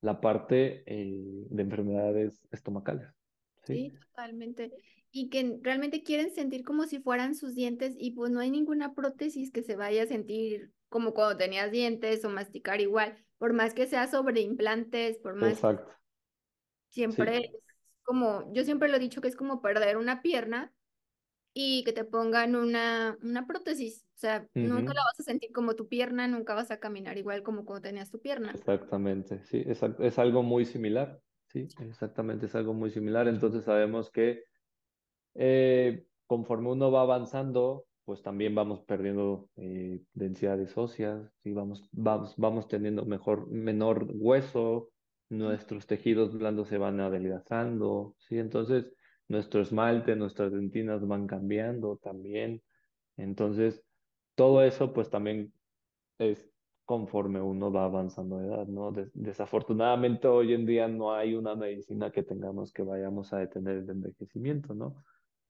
[0.01, 3.07] la parte eh, de enfermedades estomacales.
[3.63, 3.91] ¿sí?
[3.91, 4.71] sí, totalmente.
[5.11, 8.93] Y que realmente quieren sentir como si fueran sus dientes y pues no hay ninguna
[8.93, 13.73] prótesis que se vaya a sentir como cuando tenías dientes o masticar igual, por más
[13.73, 15.91] que sea sobre implantes, por más Exacto.
[16.89, 20.73] siempre Sí, es como, yo siempre lo he dicho que es como perder una pierna
[21.61, 24.05] y que te pongan una, una prótesis.
[24.15, 24.93] O sea, nunca Ujú.
[24.93, 28.09] la vas a sentir como tu pierna, nunca vas a caminar igual como cuando tenías
[28.11, 28.51] tu pierna.
[28.53, 29.43] Exactamente.
[29.45, 31.19] Sí, es, es algo muy similar.
[31.47, 33.27] Sí, exactamente, es algo muy similar.
[33.27, 34.43] Entonces sabemos que
[35.35, 42.35] Eh, conforme uno va avanzando, pues también vamos perdiendo eh, densidades óseas, y vamos, vamos,
[42.37, 44.89] vamos teniendo mejor, menor hueso,
[45.29, 48.37] nuestros tejidos blandos se van adelgazando, ¿sí?
[48.39, 48.91] Entonces,
[49.29, 52.63] nuestro esmalte, nuestras dentinas van cambiando también.
[53.17, 53.85] Entonces,
[54.35, 55.53] todo eso, pues también
[56.19, 56.51] es
[56.85, 58.91] conforme uno va avanzando de edad, ¿no?
[58.91, 63.77] Des- desafortunadamente, hoy en día no hay una medicina que tengamos que vayamos a detener
[63.79, 65.03] el envejecimiento, ¿no?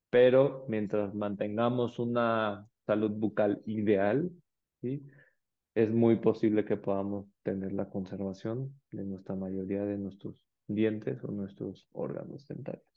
[0.10, 4.32] pero mientras mantengamos una salud bucal ideal,
[4.82, 5.04] ¿sí?
[5.76, 11.30] Es muy posible que podamos tener la conservación de nuestra mayoría de nuestros dientes o
[11.32, 12.89] nuestros órganos dentales.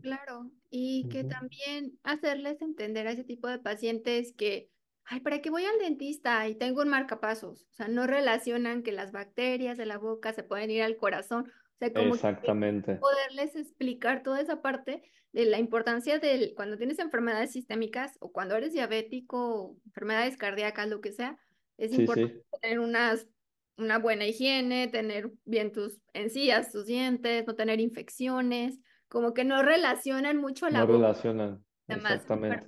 [0.00, 4.70] Claro, y que también hacerles entender a ese tipo de pacientes que,
[5.04, 7.66] ay, ¿para qué voy al dentista y tengo un marcapasos?
[7.70, 11.50] O sea, no relacionan que las bacterias de la boca se pueden ir al corazón.
[11.50, 16.76] O sea, como que Exactamente, poderles explicar toda esa parte de la importancia del, cuando
[16.76, 21.38] tienes enfermedades sistémicas o cuando eres diabético, enfermedades cardíacas, lo que sea,
[21.76, 23.28] es sí, importante sí, tener unas,
[23.76, 29.62] una buena higiene, tener bien tus encías, tus dientes, no tener infecciones como que no
[29.62, 32.66] relacionan mucho la no boca relacionan, exactamente.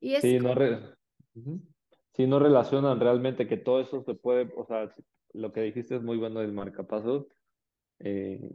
[0.00, 0.80] Y es, Sí, no, re-.
[2.14, 4.92] Sí, no relacionan realmente que todo eso se puede, o sea,
[5.32, 7.26] lo que dijiste es muy bueno del marcapasos.
[8.00, 8.50] eh,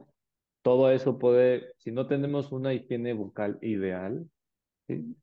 [0.62, 4.30] todo eso puede, si no tenemos una higiene bucal ideal,
[4.88, 5.16] ¿sí?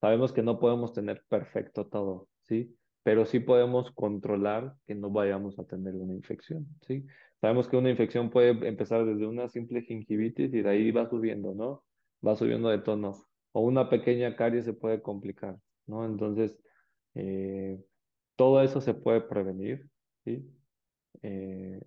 [0.00, 2.76] Sabemos que no podemos tener perfecto todo, ¿sí?
[3.02, 7.04] Pero sí podemos controlar que no vayamos a tener una infección, ¿sí?
[7.44, 11.54] Sabemos que una infección puede empezar desde una simple gingivitis y de ahí va subiendo,
[11.54, 11.84] ¿no?
[12.26, 13.26] Va subiendo de tono.
[13.52, 16.06] O una pequeña caries se puede complicar, ¿no?
[16.06, 16.58] Entonces,
[17.14, 17.84] eh,
[18.34, 19.90] todo eso se puede prevenir,
[20.24, 20.42] ¿sí?
[21.20, 21.82] Eh,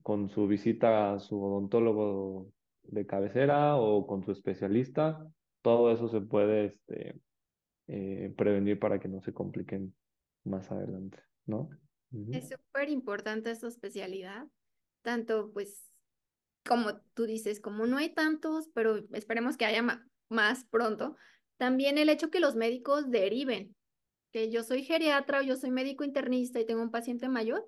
[0.00, 2.50] con su visita a su odontólogo
[2.84, 7.20] de cabecera o con su especialista, todo eso se puede este,
[7.86, 9.94] eh, prevenir para que no se compliquen
[10.44, 11.68] más adelante, ¿no?
[12.32, 14.48] Es súper importante esta especialidad,
[15.02, 15.90] tanto pues
[16.66, 19.82] como tú dices, como no hay tantos, pero esperemos que haya
[20.28, 21.16] más pronto,
[21.56, 23.74] también el hecho que los médicos deriven,
[24.32, 27.66] que yo soy geriatra o yo soy médico internista y tengo un paciente mayor,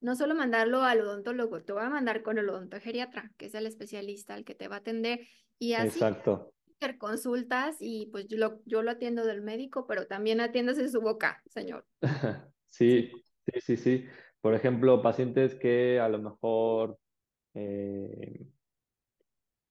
[0.00, 3.66] no solo mandarlo al odontólogo, te voy a mandar con el odontogeriatra, que es el
[3.66, 5.20] especialista, el que te va a atender,
[5.58, 6.52] y así Exacto.
[6.98, 11.00] consultas y pues yo lo, yo lo atiendo del médico, pero también atiendas en su
[11.00, 11.86] boca, señor.
[12.68, 13.10] Sí,
[13.46, 14.06] sí, sí, sí.
[14.40, 16.98] Por ejemplo, pacientes que a lo mejor
[17.54, 18.46] eh,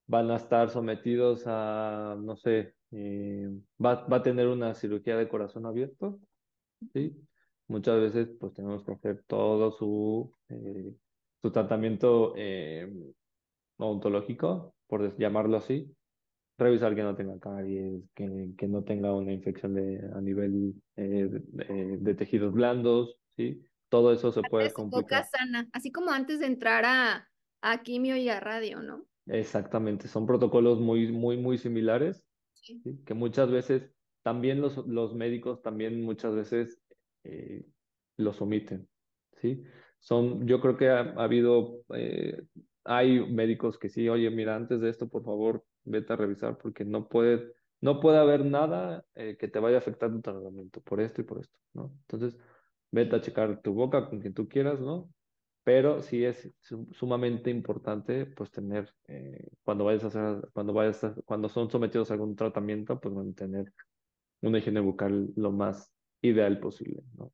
[0.08, 3.50] van a estar sometidos a, no sé, eh,
[3.84, 6.20] va, va a tener una cirugía de corazón abierto,
[6.94, 7.16] ¿sí?
[7.68, 10.94] Muchas veces pues tenemos que hacer todo su, eh,
[11.42, 12.92] su tratamiento eh,
[13.78, 15.96] odontológico, por llamarlo así,
[16.58, 21.28] revisar que no tenga caries, que, que no tenga una infección de, a nivel eh,
[22.00, 23.62] de tejidos blandos, ¿sí?
[23.96, 25.24] Todo eso se De puede su boca complicar.
[25.24, 27.30] sana, así como antes de entrar a,
[27.62, 29.08] a quimio y a radio, ¿no?
[29.28, 32.82] Exactamente, son protocolos muy, muy, muy similares Sí.
[32.84, 33.04] ¿sí?
[33.06, 33.92] Que muchas veces
[34.24, 36.84] también los, los médicos también muchas veces
[37.24, 37.66] eh,
[38.18, 38.90] los omiten,
[39.38, 39.64] ¿sí?
[40.00, 42.44] Son, yo creo que ha, ha habido, eh,
[42.84, 46.86] hay médicos que sí, oye, mira, antes de esto, por favor, vete a revisar porque
[46.86, 51.02] no puede, no puede haber nada eh, que te vaya a afectar tu tratamiento por
[51.02, 51.98] esto y por esto, ¿no?
[52.02, 52.38] Entonces,
[52.96, 55.12] vete a checar tu boca con quien tú quieras, ¿no?
[55.64, 61.04] Pero sí es su- sumamente importante, pues, tener, eh, cuando vayas a hacer, cuando vayas
[61.04, 63.74] a- cuando son sometidos a algún tratamiento, pues, mantener
[64.42, 67.34] una higiene bucal lo más ideal posible, ¿no?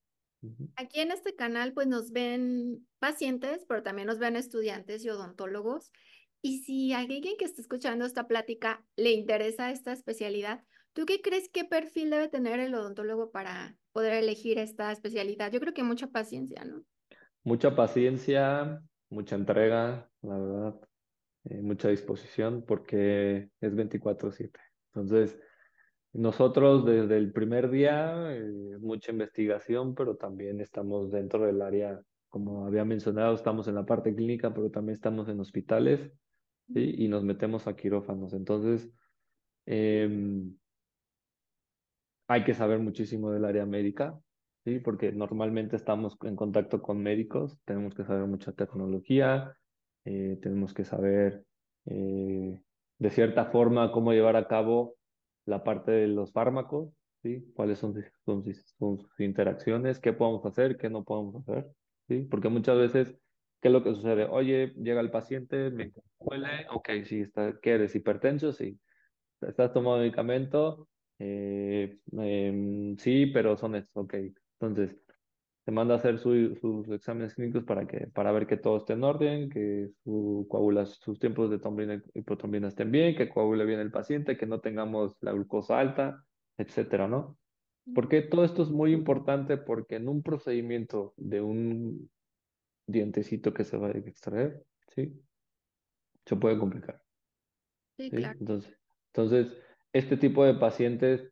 [0.75, 5.91] Aquí en este canal pues nos ven pacientes, pero también nos ven estudiantes y odontólogos.
[6.41, 10.63] Y si alguien que está escuchando esta plática le interesa esta especialidad,
[10.93, 15.51] ¿tú qué crees qué perfil debe tener el odontólogo para poder elegir esta especialidad?
[15.51, 16.83] Yo creo que mucha paciencia, ¿no?
[17.43, 20.75] Mucha paciencia, mucha entrega, la verdad,
[21.45, 24.59] eh, mucha disposición, porque es 24/7.
[24.93, 25.37] Entonces,
[26.13, 32.65] nosotros desde el primer día, eh, mucha investigación, pero también estamos dentro del área, como
[32.65, 36.11] había mencionado, estamos en la parte clínica, pero también estamos en hospitales.
[36.73, 36.95] ¿sí?
[36.97, 38.33] Y nos metemos a quirófanos.
[38.33, 38.89] Entonces,
[39.65, 40.55] em,
[42.31, 44.19] hay que saber muchísimo del área médica,
[44.65, 44.79] ¿sí?
[44.79, 49.55] Porque normalmente estamos en contacto con médicos, tenemos que saber mucha tecnología,
[50.05, 51.45] eh, tenemos que saber
[51.85, 52.61] eh,
[52.99, 54.95] de cierta forma cómo llevar a cabo
[55.45, 57.51] la parte de los fármacos, ¿sí?
[57.55, 61.71] Cuáles son sus, sus- sus interacciones, qué podemos hacer, qué no podemos hacer,
[62.07, 62.21] ¿sí?
[62.31, 63.17] Porque muchas veces,
[63.61, 64.25] ¿qué es lo que sucede?
[64.25, 67.95] Oye, llega el paciente, me huele, ok, sí, está, ¿qué eres?
[67.95, 68.53] ¿Hipertenso?
[68.53, 68.79] Sí.
[69.41, 70.87] ¿Estás tomando medicamento?
[71.23, 74.15] Eh, em, sí, pero son estos, ok.
[74.59, 74.97] Entonces,
[75.65, 78.93] te manda a hacer su- sus exámenes clínicos para que, para ver que todo esté
[78.93, 83.65] en orden, que su coagula, sus tiempos de trombina y protrombina estén bien, que coagule
[83.65, 86.25] bien el paciente, que no tengamos la glucosa alta,
[86.57, 87.39] etcétera, ¿no?
[87.93, 92.11] Porque todo esto es muy importante porque en un procedimiento de un
[92.87, 95.21] dientecito que se va a extraer, ¿sí?
[96.25, 97.03] Se puede complicar.
[97.97, 98.17] Sí, ¿sí?
[98.17, 98.39] claro.
[98.39, 98.79] Entonces,
[99.13, 99.57] entonces,
[99.93, 101.31] este tipo de pacientes,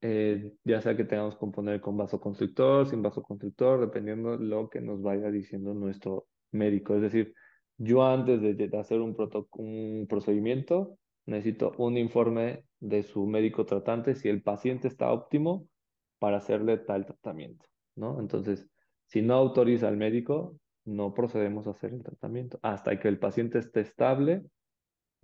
[0.00, 5.02] eh, ya sea que tengamos que componer con vasoconstrictor, sin vasoconstrictor, dependiendo lo que nos
[5.02, 6.94] vaya diciendo nuestro médico.
[6.94, 7.34] Es decir,
[7.78, 9.16] yo antes de, hacer un,
[9.52, 15.66] un procedimiento, necesito un informe de su médico tratante si el paciente está óptimo
[16.18, 18.20] para hacerle tal tratamiento, ¿no?
[18.20, 18.68] Entonces,
[19.06, 23.58] si no autoriza al médico, no procedemos a hacer el tratamiento hasta que el paciente
[23.58, 24.44] esté estable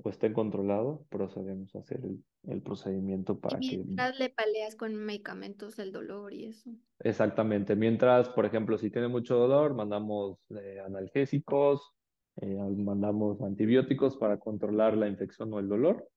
[0.03, 4.75] o esté controlado, procedemos a hacer el, el procedimiento Y para que mientras le paleas
[4.77, 6.71] con medicamentos el dolor y eso.
[7.01, 11.93] exactamente, mientras, por ejemplo, si tiene mucho dolor, mandamos eh, analgésicos,
[12.37, 16.09] eh, mandamos antibióticos para controlar la infección o el dolor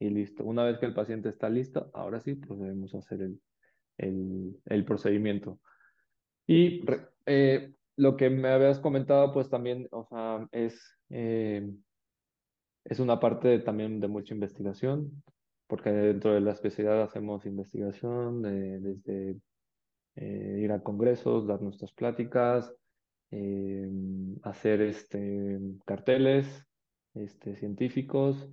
[0.00, 0.44] y listo.
[0.44, 3.40] Una vez que el paciente está listo, ahora sí procedemos a hacer el,
[3.98, 5.60] el, el procedimiento.
[6.46, 6.84] Y
[7.26, 10.96] eh, lo que me habías comentado, pues también, o sea, es...
[12.88, 15.22] Es una parte también de mucha investigación,
[15.66, 19.36] porque dentro de la especialidad hacemos investigación, eh, desde
[20.16, 22.74] eh, ir a congresos, dar nuestras pláticas,
[23.30, 23.90] eh,
[24.42, 26.66] hacer este, carteles
[27.14, 28.48] este, científicos,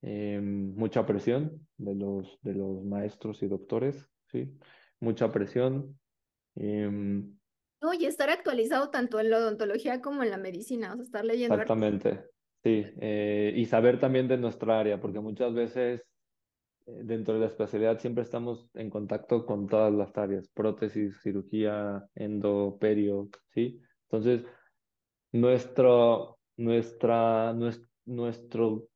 [0.00, 4.56] mucha presión de los, de los maestros y doctores, ¿sí?
[5.00, 5.98] Mucha presión.
[6.54, 7.36] em,
[7.82, 11.24] No, y estar actualizado tanto en la odontología como en la medicina, o sea, estar
[11.24, 12.28] leyendo Exactamente,
[12.62, 12.84] sí.
[13.00, 16.02] eh, y saber también de nuestra área, porque muchas veces
[16.86, 22.06] eh, dentro de la especialidad siempre estamos en contacto con todas las áreas, prótesis, cirugía,
[22.14, 23.80] endo, perio, ¿sí?
[24.10, 24.44] Entonces,
[25.32, 28.88] nuestro, nuestra, nues- nuestro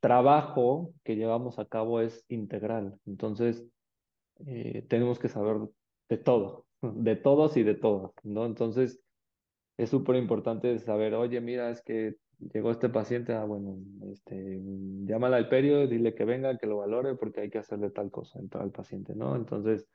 [0.00, 2.98] trabajo que llevamos a cabo es integral.
[3.06, 3.64] Entonces,
[4.46, 5.58] eh, tenemos que saber
[6.08, 8.46] de todo, de todos y de todas, ¿no?
[8.46, 9.00] Entonces,
[9.76, 12.14] es súper importante saber, oye, mira, es que
[12.52, 13.78] llegó este paciente, ah, bueno,
[14.12, 14.60] este,
[15.04, 18.40] llámala al perio, dile que venga, que lo valore, porque hay que hacerle tal cosa
[18.52, 19.36] al paciente, ¿no?
[19.36, 19.88] Entonces,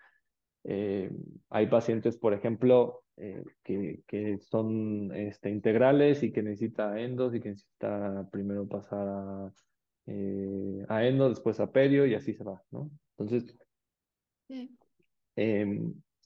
[0.64, 1.12] eh,
[1.50, 7.40] hay pacientes, por ejemplo, eh, que, que son este, integrales y que necesita endos y
[7.40, 9.54] que necesita primero pasar a,
[10.08, 12.92] eh, a endo, después a perio y así se va, ¿no?
[13.18, 13.58] Entonces,
[14.50, 14.78] Sí.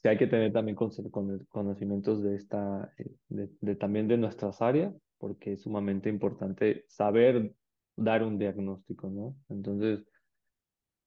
[0.02, 4.18] Sí hay que tener también cono- cono- conocimientos de esta, eh, de, de también de
[4.18, 7.54] nuestras áreas, porque es sumamente importante saber
[7.96, 9.36] dar un diagnóstico, ¿no?
[9.48, 10.04] Entonces,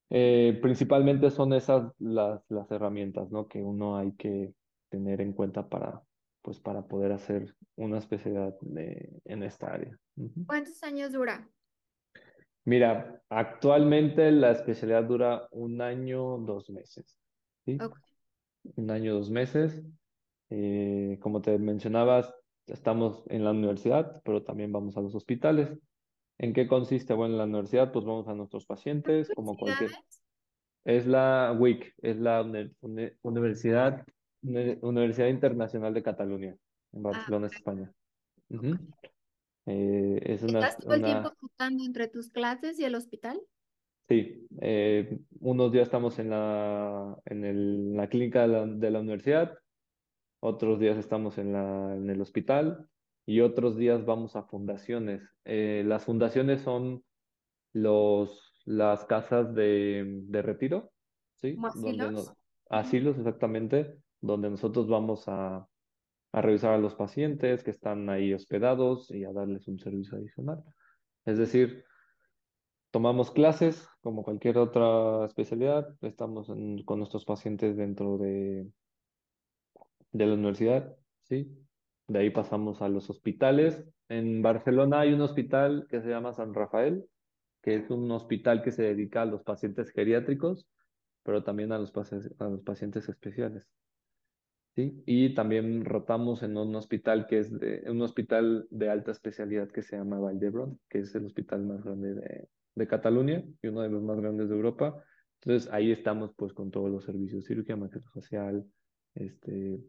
[0.10, 3.48] eh, principalmente son esas las, las herramientas, ¿no?
[3.48, 4.54] Que uno hay que
[4.90, 6.02] tener en cuenta para,
[6.42, 9.98] pues, para poder hacer una especialidad de- en esta área.
[10.48, 11.50] ¿Cuántos años dura?
[12.66, 17.16] Mira, actualmente la especialidad dura un año, dos meses,
[17.66, 17.80] ¿sí?
[17.80, 18.15] Ok.
[18.76, 19.84] Un año, dos meses.
[20.50, 22.34] Eh, como te mencionabas,
[22.68, 25.70] estamos en la universidad, pero también vamos a los hospitales.
[26.38, 27.14] ¿En qué consiste?
[27.14, 29.92] Bueno, en la universidad, pues vamos a nuestros pacientes, como cualquier.
[30.84, 34.06] Es la WIC, es la uni- uni- Universidad,
[34.44, 36.60] Uni- Universidad Internacional de Cataluña, en
[37.00, 37.92] Ah, Barcelona, España.
[38.50, 38.56] ok.
[38.60, 38.78] Ujú.
[39.68, 43.42] Eh, es una, ¿Estás todo el tiempo una, entre tus clases y el hospital?
[44.08, 49.00] Sí, eh, unos días estamos en la, en el- la clínica de la, de la
[49.00, 49.58] universidad,
[50.42, 52.90] otros días estamos en la, en el hospital
[53.26, 55.24] y otros días vamos a fundaciones.
[55.46, 57.04] Eh, las fundaciones son
[57.74, 60.94] los, las casas de, de retiro,
[61.36, 61.56] ¿sí?
[61.56, 62.12] ¿Como Donde asilos?
[62.12, 62.38] no, Ujú.
[62.70, 65.68] asilos exactamente, donde nosotros vamos a,
[66.32, 70.64] a revisar a los pacientes que están ahí hospedados y a darles un servicio adicional.
[71.26, 71.86] Es decir,
[72.96, 78.72] tomamos clases como cualquier otra especialidad, estamos en- con nuestros pacientes dentro de,
[80.14, 81.52] de la universidad, ¿sí?
[82.08, 83.84] De ahí pasamos a los hospitales.
[84.08, 87.04] En Barcelona hay un hospital que se llama San Rafael,
[87.62, 90.66] que es un hospital que se dedica a los pacientes geriátricos,
[91.24, 91.92] pero también a los,
[92.40, 93.68] a los pacientes especiales.
[94.74, 95.04] ¿sí?
[95.06, 99.82] Y también rotamos en un hospital que es de, un hospital de alta especialidad que
[99.82, 103.82] se llama Vall d'Hebron, que es el hospital más grande de, de Cataluña y uno
[103.82, 105.04] de los más grandes de Europa.
[105.42, 108.66] Entonces ahí estamos pues con todos los servicios, cirugía maxilofacial,
[109.16, 109.80] este,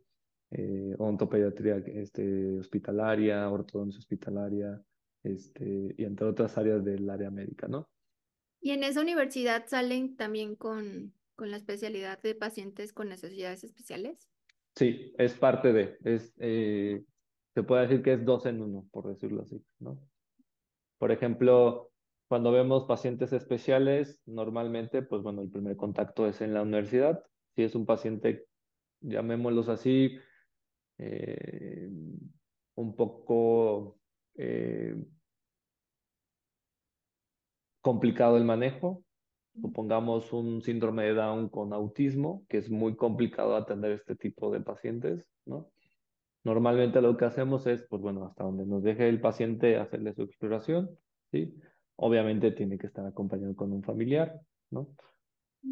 [0.50, 4.80] eh, odontopediatría este, hospitalaria, ortodoncia hospitalaria,
[5.22, 7.88] este, y entre otras áreas del área médica, ¿no?
[8.60, 14.28] Y en esa universidad salen también con, con la especialidad de pacientes con necesidades especiales.
[14.74, 17.02] Sí, es parte de, es, eh,
[17.54, 19.98] se puede decir que es dos en uno, por decirlo así, ¿no?
[20.98, 21.90] Por ejemplo,
[22.28, 27.22] cuando vemos pacientes especiales, normalmente, pues bueno, el primer contacto es en la universidad.
[27.54, 28.46] Si es un paciente,
[29.00, 30.18] llamémoslos así,
[30.98, 31.88] eh,
[32.74, 33.98] un poco
[34.34, 34.96] eh,
[37.80, 39.04] complicado el manejo,
[39.60, 44.60] supongamos un síndrome de Down con autismo, que es muy complicado atender este tipo de
[44.60, 45.70] pacientes, ¿no?
[46.44, 50.22] Normalmente lo que hacemos es, pues bueno, hasta donde nos deje el paciente hacerle su
[50.22, 50.90] exploración,
[51.32, 51.54] ¿sí?
[51.96, 54.38] Obviamente tiene que estar acompañado con un familiar,
[54.70, 54.88] ¿no?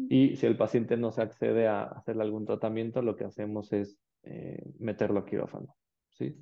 [0.09, 3.97] Y si el paciente no se accede a hacerle algún tratamiento, lo que hacemos es
[4.23, 5.75] eh, meterlo a quirófano,
[6.09, 6.35] ¿sí?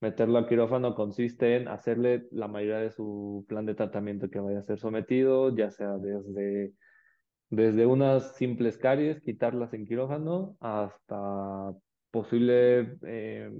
[0.00, 4.60] Meterlo a quirófano consiste en hacerle la mayoría de su plan de tratamiento que vaya
[4.60, 6.72] a ser sometido, ya sea desde,
[7.50, 11.74] desde unas simples caries, quitarlas en quirófano, hasta
[12.10, 13.50] posible eh,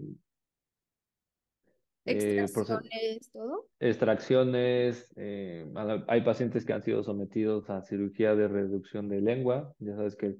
[2.06, 3.66] eh, Extracciones, todo.
[3.78, 5.12] extracciones.
[5.16, 5.66] eh,
[6.08, 9.74] hay pacientes que han sido sometidos a cirugía de reducción de lengua.
[9.78, 10.36] Ya sabes que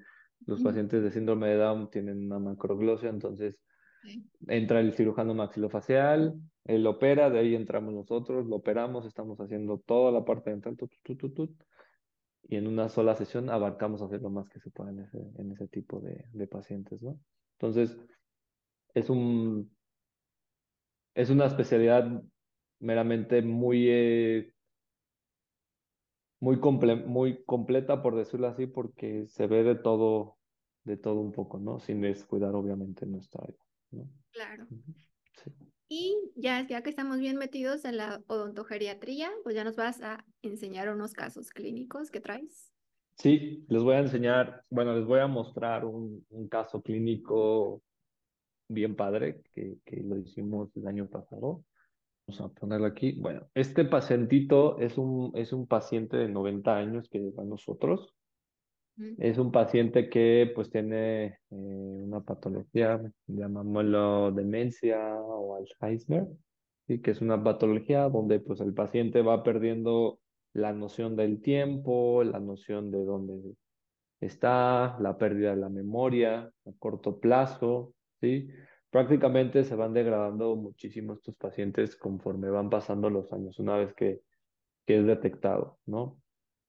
[0.46, 3.60] los pacientes de síndrome de Down tienen una macroglosia, entonces
[4.48, 6.34] entra el cirujano maxilofacial,
[6.64, 10.90] él opera, de ahí entramos nosotros, lo operamos, estamos haciendo toda la parte dental, tut,
[11.02, 11.62] tut, tut, tut,
[12.42, 15.52] y en una sola sesión abarcamos hacer lo más que se pueda en ese, en
[15.52, 17.20] ese tipo de, de pacientes, ¿no?
[17.58, 17.98] Entonces,
[18.94, 19.70] es un,
[21.14, 22.22] es una especialidad
[22.80, 24.52] meramente muy, eh,
[26.40, 30.38] muy, comple- muy completa, por decirlo así, porque se ve de todo,
[30.84, 31.78] de todo un poco, ¿no?
[31.80, 33.58] Sin descuidar obviamente nuestra área,
[33.90, 34.08] ¿no?
[34.32, 34.66] Claro.
[35.36, 35.50] Sí.
[35.88, 40.24] Y ya, ya que estamos bien metidos en la odontogeriatría, pues ya nos vas a
[40.40, 42.72] enseñar unos casos clínicos que traes.
[43.16, 47.82] Sí, les voy a enseñar, bueno, les voy a mostrar un, un caso clínico
[48.70, 51.64] bien padre que, que lo hicimos el año pasado.
[52.26, 53.12] Vamos a ponerlo aquí.
[53.12, 58.14] Bueno, este pacientito es un, es un paciente de 90 años que llegó a nosotros.
[59.18, 66.26] Es un paciente que pues tiene eh, una patología, llamámoslo demencia o Alzheimer,
[66.86, 67.00] ¿sí?
[67.00, 70.20] Que es una patología donde pues el paciente va perdiendo
[70.52, 73.54] la noción del tiempo, la noción de dónde
[74.20, 78.48] está, la pérdida de la memoria a corto plazo, ¿sí?
[78.90, 84.20] Prácticamente se van degradando muchísimo estos pacientes conforme van pasando los años, una vez que,
[84.86, 86.20] es detectado, ¿no?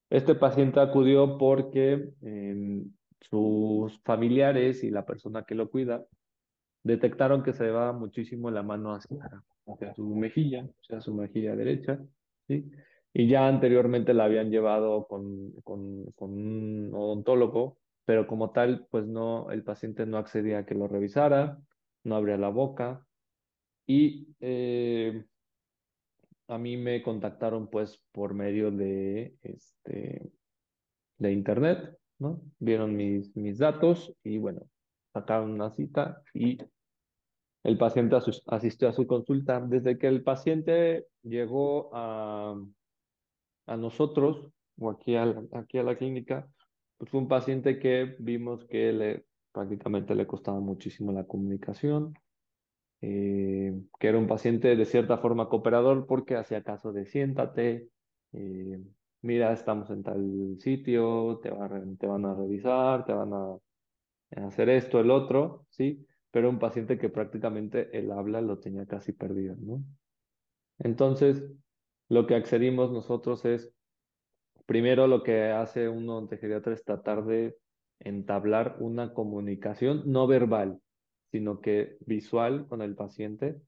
[0.08, 2.12] Este paciente acudió porque
[3.20, 6.06] sus familiares y la persona que lo cuida
[6.84, 9.42] detectaron que se va muchísimo la mano hacia,
[9.96, 11.98] su mejilla, o sea, su mejilla derecha,
[12.46, 12.70] ¿sí?
[13.12, 19.50] Y ya anteriormente la habían llevado con, con un odontólogo, pero como tal, pues no,
[19.50, 21.58] el paciente no accedía a que lo revisara,
[22.04, 23.06] no abría la boca
[23.86, 25.24] y eh,
[26.48, 30.30] a mí me contactaron pues por medio de, este,
[31.18, 32.42] de internet, ¿no?
[32.58, 34.62] Vieron mis, mis datos y bueno,
[35.12, 36.58] sacaron una cita y
[37.64, 39.60] el paciente asistió a su consulta.
[39.60, 42.56] Desde que el paciente llegó a,
[43.66, 44.48] a nosotros
[44.78, 46.48] o aquí a la, aquí a la clínica,
[47.02, 52.14] pues fue un paciente que vimos que le, prácticamente le costaba muchísimo la comunicación,
[53.00, 57.88] eh, que era un paciente de cierta forma cooperador porque hacía caso de siéntate,
[58.34, 58.80] eh,
[59.20, 61.50] mira, estamos en tal sitio, te,
[61.98, 63.58] te van a revisar, te van a
[64.46, 66.06] hacer esto, el otro, ¿sí?
[66.30, 69.82] Pero un paciente que prácticamente el habla lo tenía casi perdido, ¿no?
[70.78, 71.42] Entonces,
[72.08, 73.74] lo que accedimos nosotros es,
[74.66, 77.56] primero lo que hace un odontogeriatra es tratar de
[78.00, 80.80] entablar una comunicación no verbal,
[81.30, 83.60] sino que visual con el paciente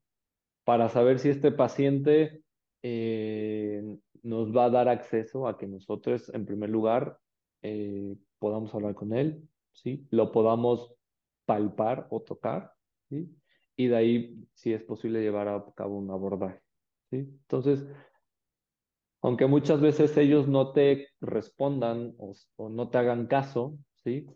[0.64, 2.42] para saber si este paciente
[2.82, 3.82] eh,
[4.22, 7.18] nos va a dar acceso a que nosotros, en primer lugar,
[7.62, 10.07] eh, podamos hablar con él, ¿sí?
[10.11, 10.95] Lo podamos
[11.45, 12.72] palpar o tocar,
[13.09, 13.28] ¿sí?
[13.76, 16.61] Y de ahí, si es posible, llevar a cabo un abordaje,
[17.11, 17.16] ¿sí?
[17.16, 17.86] Entonces,
[19.25, 22.35] aunque muchas veces ellos no te respondan o,
[22.68, 24.27] no te hagan caso, ¿sí?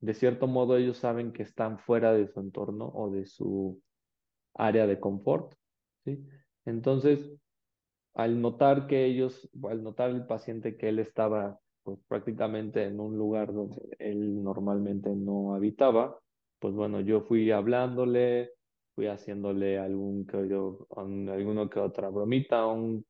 [0.00, 3.80] De cierto modo, ellos saben que están fuera de su entorno o de su
[4.54, 5.54] área de confort,
[6.04, 6.26] ¿sí?
[6.64, 7.30] Entonces,
[8.14, 13.16] al notar que ellos, al notar el paciente que él estaba pues, prácticamente en un
[13.16, 16.18] lugar donde él normalmente no habitaba,
[16.58, 18.52] pues bueno, yo fui hablándole,
[18.94, 23.06] fui haciéndole algún que yo, un- alguno que otra bromita, un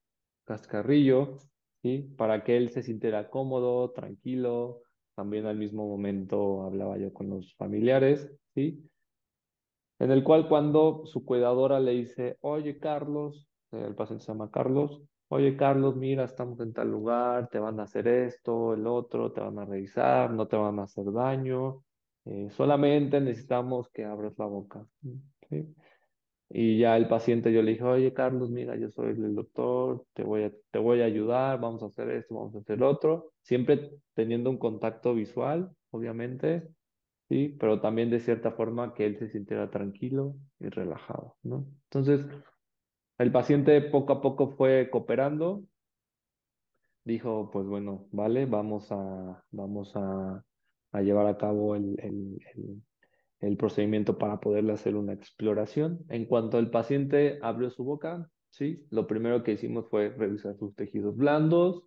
[0.46, 1.36] cascarrillo,
[1.82, 2.14] ¿sí?
[2.16, 4.82] Para que él se sintiera cómodo, tranquilo.
[5.14, 8.88] También al mismo momento hablaba yo con los familiares, ¿sí?
[9.98, 15.02] en el cual cuando su cuidadora le dice, oye Carlos, el paciente se llama Carlos,
[15.28, 19.40] oye Carlos, mira, estamos en tal lugar, te van a hacer esto, el otro, te
[19.40, 21.82] van a revisar, no te van a hacer daño,
[22.26, 24.86] eh, solamente necesitamos que abras la boca.
[25.48, 25.74] ¿sí?
[26.48, 30.22] Y ya el paciente yo le dije, oye Carlos, mira, yo soy el doctor, te
[30.22, 33.90] voy a, te voy a ayudar, vamos a hacer esto, vamos a hacer otro, siempre
[34.14, 36.68] teniendo un contacto visual, obviamente,
[37.28, 37.56] ¿sí?
[37.58, 41.66] Pero también de cierta forma que él se sintiera tranquilo y relajado, ¿no?
[41.90, 42.24] Entonces,
[43.18, 45.64] el paciente poco a poco fue cooperando,
[47.04, 50.44] dijo, pues bueno, vale, vamos a, vamos a,
[51.00, 51.96] llevar a cabo el,
[53.40, 56.04] el procedimiento para poderle hacer una exploración.
[56.08, 58.86] En cuanto el paciente abrió su boca, ¿sí?
[58.90, 61.84] Lo primero que hicimos fue revisar sus tejidos blandos,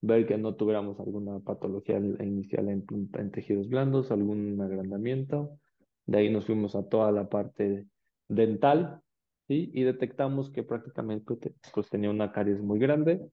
[0.00, 5.58] ver que no tuviéramos alguna patología in- inicial en, en tejidos blandos, algún agrandamiento.
[6.06, 7.86] De ahí nos fuimos a toda la parte
[8.28, 9.02] dental,
[9.48, 9.70] ¿sí?
[9.74, 13.30] Y detectamos que prácticamente te- pues, tenía una caries muy grande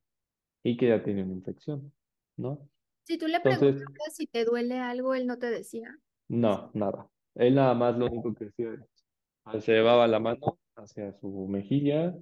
[0.64, 1.94] y que ya tenía una infección,
[2.38, 2.70] ¿no?
[3.04, 6.00] Si tú le Entonces, preguntabas si te duele algo, él no te decía.
[6.30, 7.12] no, nada.
[7.36, 12.16] Él nada más lo único que hacía es, se llevaba la mano hacia su mejilla,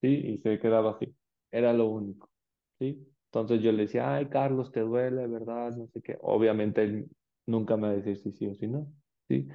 [0.00, 0.08] ¿sí?
[0.08, 1.14] Y se quedaba así.
[1.50, 2.30] Era lo único.
[2.78, 3.06] ¿sí?
[3.26, 5.72] Entonces yo le decía, ay, Carlos, te duele, ¿verdad?
[5.76, 6.18] No sé qué.
[6.20, 7.08] Obviamente él
[7.46, 8.92] nunca me va a si sí o si no,
[9.28, 9.48] ¿sí?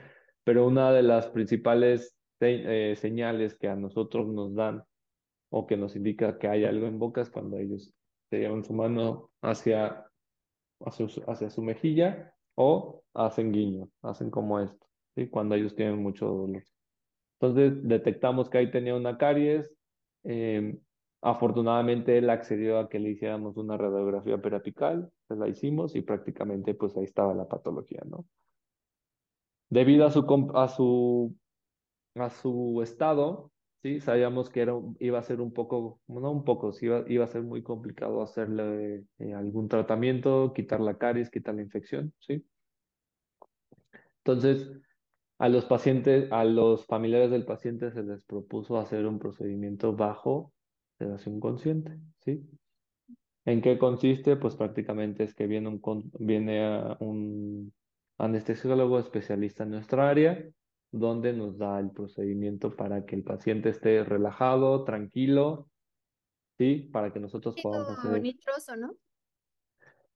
[0.44, 4.84] Pero una de las principales eh, señales que a nosotros nos dan
[5.50, 7.94] o que nos indica que hay algo en boca es cuando ellos
[8.30, 10.06] se llevan su mano hacia,
[10.80, 14.87] hacia su mejilla o hacen guiño, hacen como esto,
[15.26, 16.64] Cuando ellos tienen mucho dolor.
[17.40, 19.74] Entonces detectamos que ahí tenía una caries.
[20.24, 20.78] eh,
[21.22, 26.74] afortunadamente él accedió a que le hiciéramos una radiografía periapical, pues la hicimos y prácticamente
[26.76, 28.26] pues ahí estaba la patología, ¿no?
[29.70, 31.36] Debido a su, a su,
[32.16, 33.52] a su estado,
[33.82, 37.26] sí, sabíamos que era, iba a ser un poco, no un poco, sí, iba, iba
[37.26, 42.46] a ser muy complicado hacerle eh, algún tratamiento, quitar la caries, quitar la infección, sí.
[44.24, 44.70] Entonces,
[45.40, 50.52] A los pacientes, a los familiares del paciente se les propuso hacer un procedimiento bajo
[50.98, 52.44] sedación consciente, ¿sí?
[53.46, 54.36] ¿En qué consiste?
[54.36, 57.72] Pues prácticamente es que viene un, viene un
[58.18, 60.44] anestesiólogo especialista en nuestra área,
[60.92, 65.70] donde nos da el procedimiento para que el paciente esté relajado, tranquilo,
[66.58, 66.90] ¿sí?
[66.92, 68.96] Para que nosotros podamos hacer nitroso, ¿no?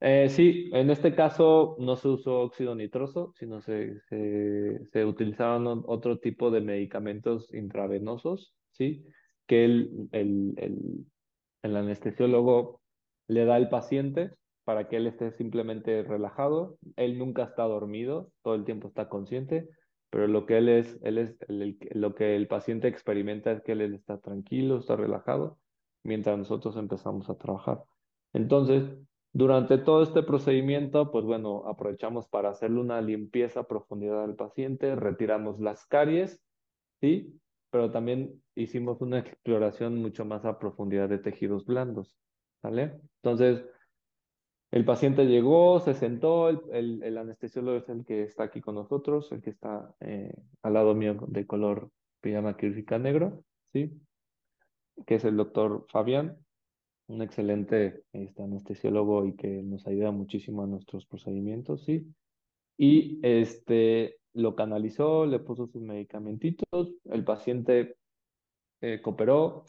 [0.04, 5.84] Eh, sí, en este caso no se usó óxido nitroso, sino se, se, se utilizaron
[5.86, 9.06] otro tipo de medicamentos intravenosos, ¿sí?
[9.46, 11.06] Que el, el, el,
[11.62, 12.82] el anestesiólogo
[13.28, 14.32] le da al paciente
[14.64, 16.80] para que él esté simplemente relajado.
[16.96, 19.70] Él nunca está dormido, todo el tiempo está consciente,
[20.10, 23.82] pero lo que él es, él es lo que el paciente experimenta es que él
[23.94, 25.60] está tranquilo, está relajado,
[26.04, 27.84] mientras nosotros empezamos a trabajar.
[28.34, 28.98] Entonces,
[29.34, 34.96] durante todo este procedimiento, pues bueno, aprovechamos para hacerle una limpieza a profundidad al paciente,
[34.96, 36.42] retiramos las caries,
[37.00, 37.40] ¿sí?
[37.70, 42.18] Pero también hicimos una exploración mucho más a profundidad de tejidos blandos,
[42.62, 43.00] ¿vale?
[43.24, 43.64] Entonces,
[44.72, 49.42] el paciente llegó, se sentó, el, anestesiólogo es el que está aquí con nosotros, el
[49.42, 51.90] que está eh, al lado mío de color
[52.22, 54.02] pijama quirúrgica negro, ¿sí?
[55.06, 56.38] Que es el doctor Fabián
[57.12, 62.08] un excelente este, anestesiólogo y que nos ayuda muchísimo a nuestros procedimientos, ¿sí?
[62.78, 67.98] Y este, lo canalizó, le puso sus medicamentitos, el paciente
[68.82, 69.66] eh, cooperó,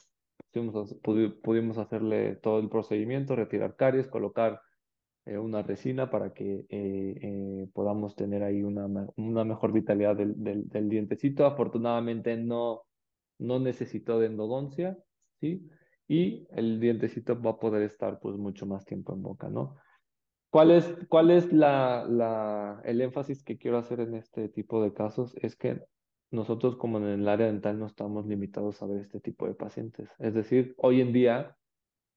[0.52, 0.94] pudimos,
[1.42, 4.60] pudimos hacerle todo el procedimiento, retirar caries, colocar
[5.26, 8.86] eh, una resina para que eh, eh, podamos tener ahí una,
[9.16, 11.44] una mejor vitalidad del, del, del dientecito.
[11.44, 12.82] Afortunadamente no,
[13.38, 14.96] no necesitó de endodoncia,
[15.40, 15.68] ¿sí?
[16.08, 19.76] Y el dientecito va a poder estar pues mucho más tiempo en boca, ¿no?
[20.50, 24.92] ¿Cuál es, cuál es la, la, el énfasis que quiero hacer en este tipo de
[24.92, 25.34] casos?
[25.40, 25.80] Es que
[26.30, 30.10] nosotros como en el área dental no estamos limitados a ver este tipo de pacientes.
[30.18, 31.56] Es decir, hoy en día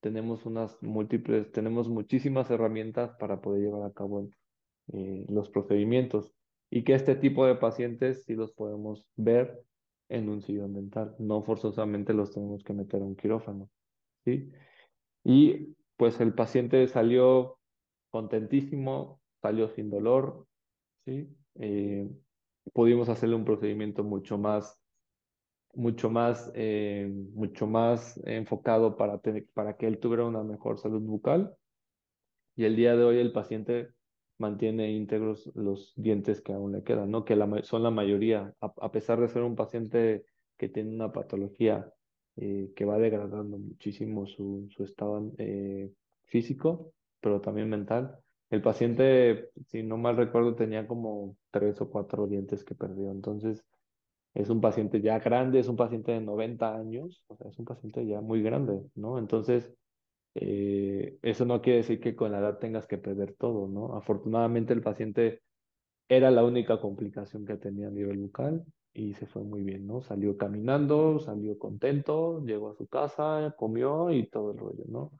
[0.00, 4.28] tenemos unas múltiples, tenemos muchísimas herramientas para poder llevar a cabo
[4.92, 6.32] eh, los procedimientos
[6.70, 9.62] y que este tipo de pacientes sí los podemos ver
[10.08, 13.68] en un sillón dental, no forzosamente los tenemos que meter a un quirófano,
[15.24, 17.58] Y pues el paciente salió
[18.10, 20.46] contentísimo, salió sin dolor,
[21.06, 21.28] ¿sí?
[21.56, 22.10] Eh,
[22.74, 24.80] pudimos hacerle un procedimiento mucho más
[25.74, 31.02] mucho más, eh, mucho más enfocado para, tener- para que él tuviera una mejor salud
[31.02, 31.56] bucal.
[32.56, 33.90] Y el día de hoy el paciente
[34.38, 37.24] mantiene íntegros los dientes que aún le quedan, ¿no?
[37.24, 40.24] Que la son la mayoría, a, a pesar de ser un paciente
[40.58, 41.92] que tiene una patología
[42.36, 45.90] eh, que va degradando muchísimo su, su estado eh,
[46.26, 48.18] físico, pero también mental.
[48.50, 53.10] El paciente, si no mal recuerdo, tenía como tres o cuatro dientes que perdió.
[53.10, 53.64] Entonces,
[54.34, 57.64] es un paciente ya grande, es un paciente de 90 años, o sea, es un
[57.64, 59.18] paciente ya muy grande, ¿no?
[59.18, 59.72] Entonces,
[60.34, 63.96] eh, eso no quiere decir que con la edad tengas que perder todo, ¿no?
[63.96, 65.42] Afortunadamente el paciente
[66.08, 68.64] era la única complicación que tenía a nivel bucal
[68.96, 70.00] y se fue muy bien, ¿no?
[70.00, 75.12] Salió caminando, salió contento, llegó a su casa, comió y todo el rollo, ¿no?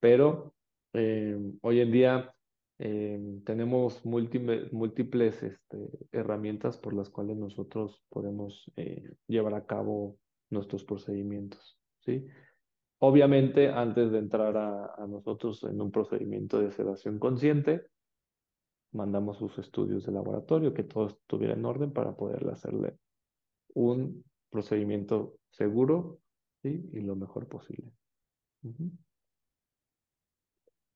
[0.00, 0.54] Pero
[0.92, 2.34] eh, hoy en día
[2.78, 10.18] eh, tenemos múltiples, este, herramientas por las cuales nosotros podemos eh, llevar a cabo
[10.50, 12.26] nuestros procedimientos, ¿sí?
[12.98, 17.86] Obviamente, antes de entrar a, a nosotros en un procedimiento de sedación consciente,
[18.92, 22.98] mandamos sus estudios de laboratorio, que todo estuviera en orden para poderle hacerle
[23.74, 26.18] un procedimiento seguro,
[26.62, 27.90] y lo mejor posible.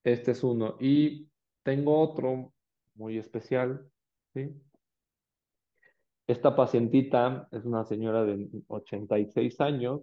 [0.03, 0.77] Este es uno.
[0.79, 1.27] Y
[1.63, 2.53] tengo otro
[2.95, 3.89] muy especial,
[4.33, 4.49] ¿sí?
[6.27, 10.01] Esta pacientita es una señora de 86 años,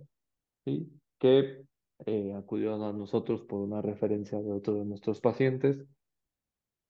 [0.64, 0.90] ¿sí?
[1.18, 1.64] Que
[2.06, 5.84] eh, acudió a nosotros por una referencia de otro de nuestros pacientes.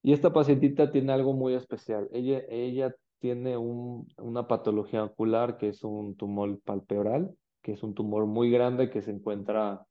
[0.03, 2.09] Y esta pacientita tiene algo muy especial.
[2.13, 7.95] Ella, ella tiene un, una patología ocular que es un tumor palpeoral, que es un
[7.95, 9.87] tumor muy grande que se encuentra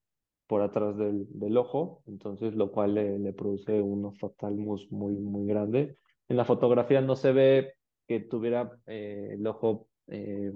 [0.46, 5.98] por atrás del, ojo, entonces lo cual le, le produce un oftalmus muy, muy grande
[6.30, 7.74] en la fotografía no se ve
[8.08, 10.52] que tuviera eh, el ojo, eh,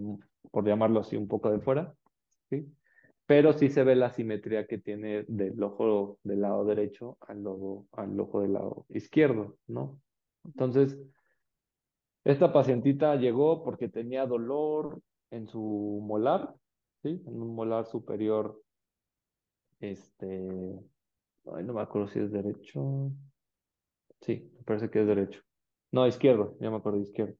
[0.51, 1.95] por llamarlo así, un poco de fuera,
[2.51, 2.63] ¿sí?
[3.25, 7.88] Pero sí se ve la simetría que tiene del ojo del lado derecho al ojo,
[7.93, 9.99] al ojo del lado izquierdo, ¿no?
[10.45, 10.95] Entonces,
[12.32, 15.01] esta pacientita llegó porque tenía dolor
[15.32, 16.53] en su molar,
[17.01, 17.21] ¿sí?
[17.25, 18.61] En un molar superior,
[19.80, 20.47] este,
[21.53, 23.11] ay, no me acuerdo si es derecho.
[24.21, 25.41] Sí, me parece que es derecho.
[25.91, 27.36] No, izquierdo, ya me acuerdo, izquierdo.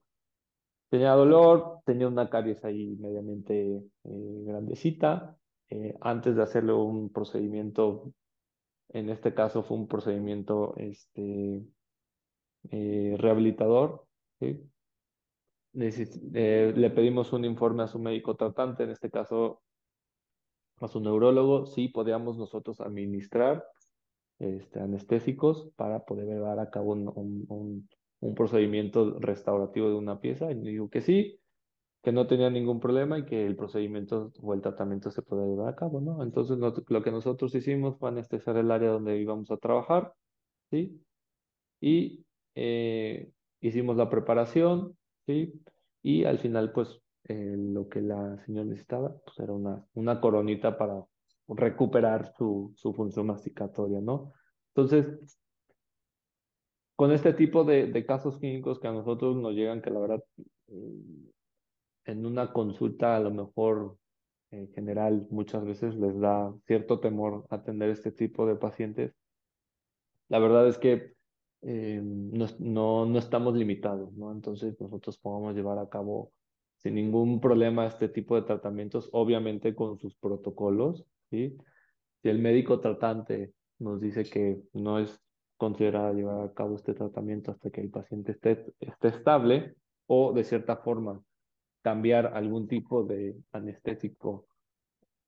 [0.90, 5.36] Tenía dolor, tenía una caries ahí medianamente eh, grandecita.
[5.68, 8.14] Eh, antes de hacerle un procedimiento,
[8.88, 11.62] en este caso fue un procedimiento este,
[12.70, 14.06] eh, rehabilitador,
[14.40, 14.62] ¿sí?
[15.72, 19.62] Le pedimos un informe a su médico tratante, en este caso
[20.80, 23.64] a su neurólogo, si podíamos nosotros administrar
[24.38, 27.08] este, anestésicos para poder llevar a cabo un,
[27.48, 27.88] un,
[28.20, 30.50] un, procedimiento restaurativo de una pieza.
[30.52, 31.40] Y digo que sí,
[32.02, 35.68] que no tenía ningún problema y que el procedimiento o el tratamiento se podía llevar
[35.68, 36.22] a cabo, ¿no?
[36.22, 40.12] Entonces lo que nosotros hicimos fue anestesiar el área donde íbamos a trabajar,
[40.70, 41.00] ¿sí?
[41.80, 44.96] Y eh, hicimos la preparación,
[45.28, 45.52] ¿sí?
[46.02, 50.78] Y al final, pues, eh, lo que la señora necesitaba, pues era una, una coronita
[50.78, 51.04] para
[51.48, 54.32] recuperar su, su función masticatoria, ¿no?
[54.74, 55.38] Entonces,
[56.96, 60.24] con este tipo de, casos clínicos que a nosotros nos llegan, que la verdad,
[60.68, 61.30] eh,
[62.06, 63.98] en una consulta a lo mejor
[64.50, 69.14] en general muchas veces les da cierto temor atender este tipo de pacientes,
[70.28, 71.17] la verdad es que
[71.62, 74.32] eh, no, no, no, estamos limitados, ¿no?
[74.32, 76.32] Entonces nosotros podemos llevar a cabo
[76.76, 81.56] sin ningún problema este tipo de tratamientos, obviamente con sus protocolos, ¿sí?
[82.22, 85.20] Si el médico tratante nos dice que no es
[85.56, 89.74] considerado llevar a cabo este tratamiento hasta que el paciente esté, esté estable
[90.06, 91.20] o de cierta forma
[91.82, 94.46] cambiar algún tipo de anestésico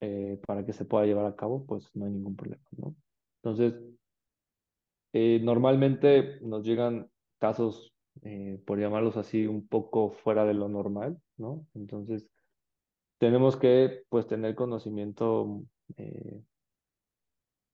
[0.00, 2.94] eh, para que se pueda llevar a cabo, pues no hay ningún problema, ¿no?
[3.42, 3.74] Entonces,
[5.12, 7.92] eh, normalmente nos llegan casos,
[8.22, 11.66] eh, por llamarlos así, un poco fuera de lo normal, ¿no?
[11.74, 12.28] Entonces,
[13.18, 15.62] tenemos que, pues, tener conocimiento
[15.96, 16.42] eh,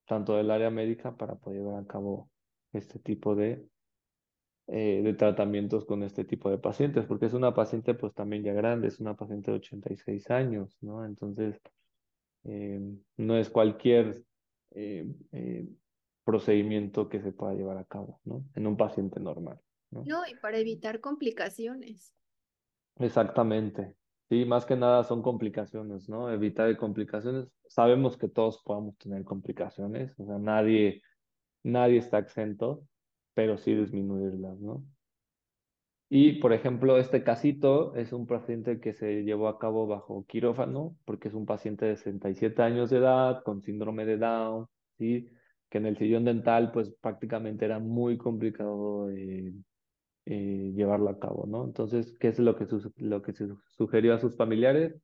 [0.07, 2.31] tanto del área médica para poder llevar a cabo
[2.73, 3.67] este tipo de,
[4.67, 8.89] de tratamientos con este tipo de pacientes, porque es una paciente, pues, también ya grande,
[8.89, 11.05] es una paciente de 86 años, ¿no?
[11.05, 11.61] Entonces,
[12.45, 14.25] no es cualquier
[16.27, 18.45] procedimiento que se pueda llevar a cabo, ¿no?
[18.57, 19.61] En un paciente normal,
[19.93, 20.03] ¿no?
[20.05, 22.15] No, y para evitar complicaciones.
[22.99, 23.95] Exactamente.
[24.29, 26.29] Sí, más que nada son complicaciones, ¿no?
[26.29, 27.47] Evitar complicaciones.
[27.69, 31.01] Sabemos que todos podamos tener complicaciones, o sea, nadie,
[31.63, 32.83] nadie está exento,
[33.33, 34.85] pero sí disminuirlas, ¿no?
[36.09, 40.97] Y, por ejemplo, este casito es un paciente que se llevó a cabo bajo quirófano,
[41.05, 44.67] porque es un paciente de 67 años de edad, con síndrome de Down,
[44.99, 45.29] ¿sí?
[45.69, 49.53] Que en el sillón dental pues prácticamente era muy complicado eh,
[50.27, 51.65] eh, llevarlo a cabo, ¿no?
[51.65, 55.01] Entonces, ¿qué es lo que, lo que se sugirió a sus familiares?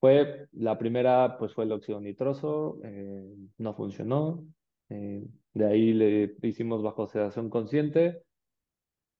[0.00, 4.44] Fue, la primera pues fue el óxido nitroso, eh, no funcionó,
[4.88, 8.22] de ahí le hicimos bajo sedación consciente,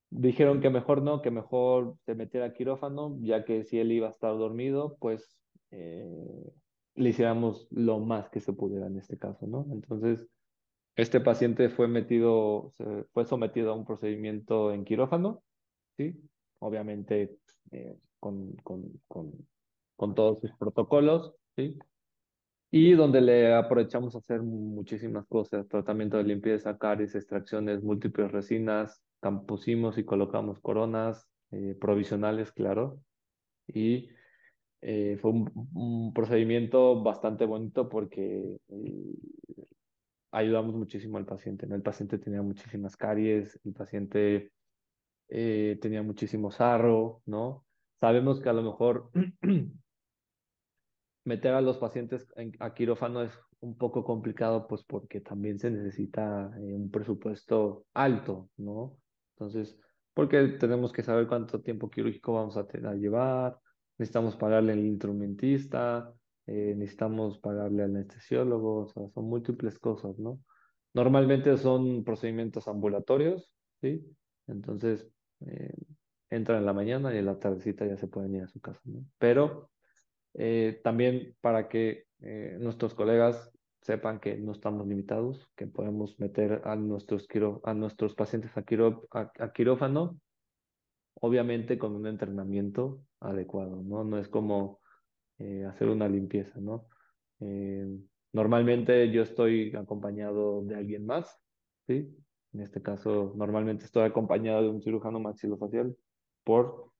[0.08, 4.12] dijeron que mejor no, que mejor se metiera quirófano, ya que si él iba a
[4.12, 5.38] estar dormido, pues
[5.70, 9.66] le hiciéramos lo más que se pudiera en este caso, ¿no?
[9.72, 10.26] Entonces,
[10.96, 12.72] este paciente fue metido,
[13.12, 15.42] fue sometido a un procedimiento en quirófano,
[15.96, 16.14] ¿sí?
[16.58, 17.36] Obviamente
[17.70, 19.32] eh, con, con, con,
[19.96, 21.78] con, todos sus protocolos, ¿sí?
[22.70, 29.02] Y donde le aprovechamos a hacer muchísimas cosas, tratamiento de limpieza, caries, extracciones, múltiples resinas,
[29.46, 33.00] pusimos y colocamos coronas eh, provisionales, claro,
[33.66, 34.10] y
[34.80, 38.58] eh, fue un, un, procedimiento bastante bonito porque
[40.30, 41.74] ayudamos muchísimo al paciente, ¿no?
[41.74, 44.52] El paciente tenía muchísimas caries, el paciente
[45.28, 47.66] eh, tenía muchísimo sarro, ¿no?
[48.00, 49.10] Sabemos que a lo mejor
[51.24, 55.70] meter a los pacientes en, a quirófano es un poco complicado, pues porque también se
[55.70, 58.96] necesita eh, un presupuesto alto, ¿no?
[59.34, 59.78] Entonces,
[60.14, 63.58] porque tenemos que saber cuánto tiempo quirúrgico vamos a, a llevar,
[63.98, 66.12] necesitamos pagarle al instrumentista,
[66.48, 70.40] eh, necesitamos pagarle al anestesiólogo, o sea, son múltiples cosas, ¿no?
[70.94, 74.02] Normalmente son procedimientos ambulatorios, ¿sí?
[74.46, 75.06] Entonces,
[75.40, 75.74] eh,
[76.30, 78.80] entran en la mañana y en la tardecita ya se pueden ir a su casa,
[78.84, 79.04] ¿no?
[79.18, 79.70] Pero
[80.34, 82.06] eh, también para que
[82.58, 88.14] nuestros colegas sepan que no estamos limitados, que podemos meter a nuestros, quiro, a nuestros
[88.14, 90.18] pacientes a, quiro, a, a quirófano,
[91.20, 94.02] obviamente con un entrenamiento adecuado, ¿no?
[94.02, 94.80] No es como
[95.38, 96.86] eh, hacer una limpieza, ¿no?
[97.40, 97.86] Eh,
[98.32, 101.40] normalmente yo estoy acompañado de alguien más,
[101.86, 102.14] ¿sí?
[102.52, 105.96] En este caso, normalmente estoy acompañado de un cirujano maxilofacial
[106.44, 106.92] por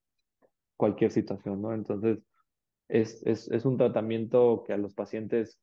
[0.76, 1.74] cualquier situación, ¿no?
[1.74, 2.18] Entonces,
[2.88, 5.60] es, es, es un tratamiento que a los pacientes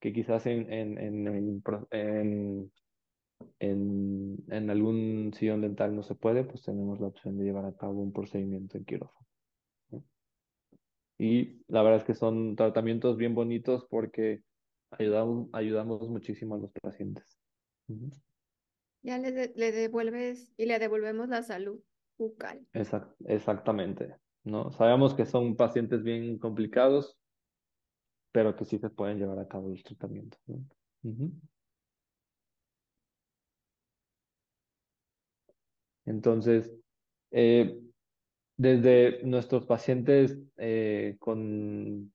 [0.00, 2.72] que quizás en, en, en, en,
[3.58, 7.76] en, en algún sillón dental no se puede, pues tenemos la opción de llevar a
[7.76, 9.26] cabo un procedimiento en quirófano.
[11.18, 14.42] Y la verdad es que son tratamientos bien bonitos porque
[14.90, 17.38] ayudamos, ayudamos muchísimo a los pacientes.
[19.02, 21.80] Ya le, de, le devuelves y le devolvemos la salud
[22.18, 22.66] bucal.
[22.72, 24.16] Exact, exactamente.
[24.44, 24.70] ¿no?
[24.72, 27.18] Sabemos que son pacientes bien complicados,
[28.32, 30.40] pero que sí se pueden llevar a cabo los tratamientos.
[30.46, 30.56] ¿no?
[31.02, 31.32] Uh -huh.
[36.04, 36.72] Entonces,
[37.32, 37.80] eh,
[38.56, 42.12] desde nuestros pacientes eh, con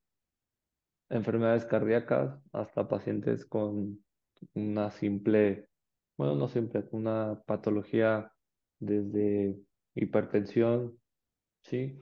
[1.10, 4.04] enfermedades cardíacas hasta pacientes con
[4.54, 5.68] una simple,
[6.18, 8.32] bueno, no simple, una patología
[8.80, 9.56] desde
[9.94, 10.98] hipertensión,
[11.64, 12.02] ¿sí?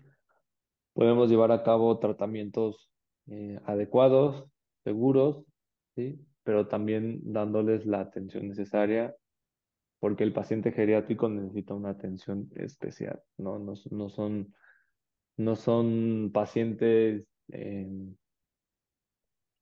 [0.94, 2.90] Podemos llevar a cabo tratamientos
[3.28, 4.46] eh, adecuados,
[4.84, 5.44] seguros,
[5.96, 6.26] ¿sí?
[6.44, 9.16] Pero también dándoles la atención necesaria
[10.00, 13.60] porque el paciente geriátrico necesita una atención especial, ¿no?
[13.60, 14.56] No, no son,
[15.38, 17.88] no son pacientes eh,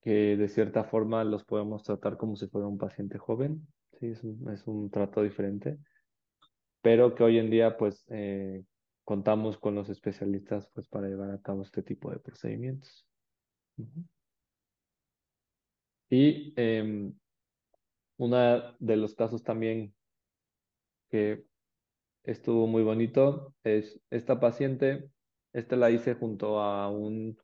[0.01, 3.67] que de cierta forma los podemos tratar como si fuera un paciente joven,
[3.99, 4.07] ¿sí?
[4.07, 5.79] Es un, es un trato diferente,
[6.81, 8.63] pero que hoy en día pues eh,
[9.03, 13.07] contamos con los especialistas pues para llevar a cabo este tipo de procedimientos.
[13.77, 14.07] Uh -huh.
[16.09, 17.11] Y eh,
[18.17, 19.93] uno de los casos también
[21.09, 21.45] que
[22.23, 25.09] estuvo muy bonito es esta paciente,
[25.53, 27.37] esta la hice junto a un,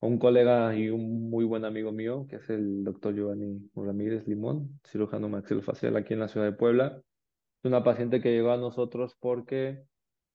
[0.00, 4.26] a un colega y un muy buen amigo mío, que es el doctor Giovanni Ramírez
[4.26, 7.02] Limón, cirujano maxilofacial aquí en la ciudad de Puebla.
[7.58, 9.84] Es una paciente que llegó a nosotros porque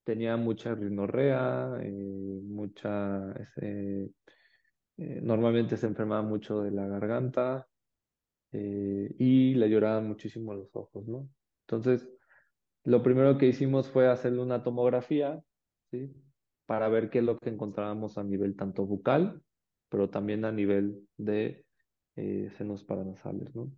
[0.03, 1.91] tenía mucha rinorrea, eh,
[2.43, 3.31] mucha,
[3.61, 4.09] eh,
[4.97, 7.67] eh, normalmente se enfermaba mucho de la garganta
[8.55, 11.27] y le lloraban muchísimo los ojos, ¿no?
[11.61, 12.07] Entonces,
[12.83, 15.41] lo primero que hicimos fue hacerle una tomografía.
[16.65, 19.41] Para ver qué es lo que encontrábamos a nivel tanto bucal,
[19.89, 21.65] pero también a nivel de
[22.15, 23.71] eh, senos paranasales, ¿no?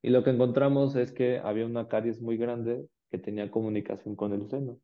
[0.00, 4.32] Y lo que encontramos es que había una caries muy grande que tenía comunicación con
[4.32, 4.78] el seno.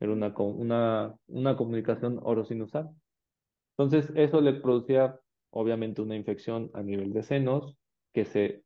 [0.00, 2.90] Era una, una, una comunicación orosinusal.
[3.76, 5.18] Entonces, eso le producía,
[5.50, 7.76] obviamente, una infección a nivel de senos
[8.12, 8.64] que se,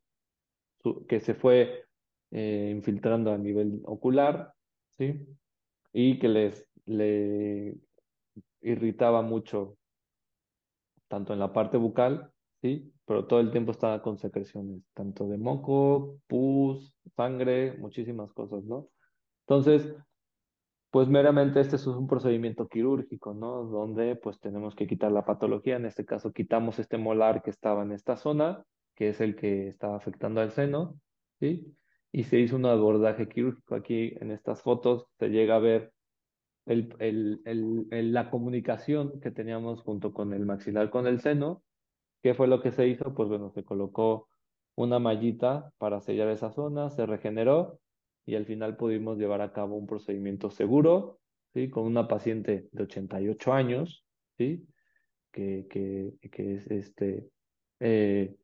[1.07, 1.86] que se fue
[2.31, 4.53] eh, infiltrando a nivel ocular,
[4.97, 5.27] ¿sí?
[5.93, 7.77] Y que les le
[8.61, 9.77] irritaba mucho,
[11.07, 12.91] tanto en la parte bucal, ¿sí?
[13.05, 18.89] Pero todo el tiempo estaba con secreciones, tanto de moco, pus, sangre, muchísimas cosas, ¿no?
[19.41, 19.95] Entonces,
[20.89, 23.63] pues meramente este es un procedimiento quirúrgico, ¿no?
[23.63, 27.83] Donde pues tenemos que quitar la patología, en este caso quitamos este molar que estaba
[27.83, 28.63] en esta zona,
[28.95, 30.99] que es el que estaba afectando al seno,
[31.39, 31.75] ¿sí?
[32.11, 33.75] Y se hizo un abordaje quirúrgico.
[33.75, 35.93] Aquí en estas fotos se llega a ver
[36.65, 37.41] el, el,
[37.91, 41.63] el, la comunicación que teníamos junto con el maxilar con el seno.
[42.21, 43.13] ¿Qué fue lo que se hizo?
[43.13, 44.27] Pues bueno, se colocó
[44.75, 47.79] una mallita para sellar esa zona, se regeneró
[48.25, 51.19] y al final pudimos llevar a cabo un procedimiento seguro,
[51.53, 51.69] ¿sí?
[51.69, 54.05] Con una paciente de 88 años,
[54.37, 54.67] ¿sí?
[55.31, 57.29] Que, que, que es este,
[57.79, 58.35] eh,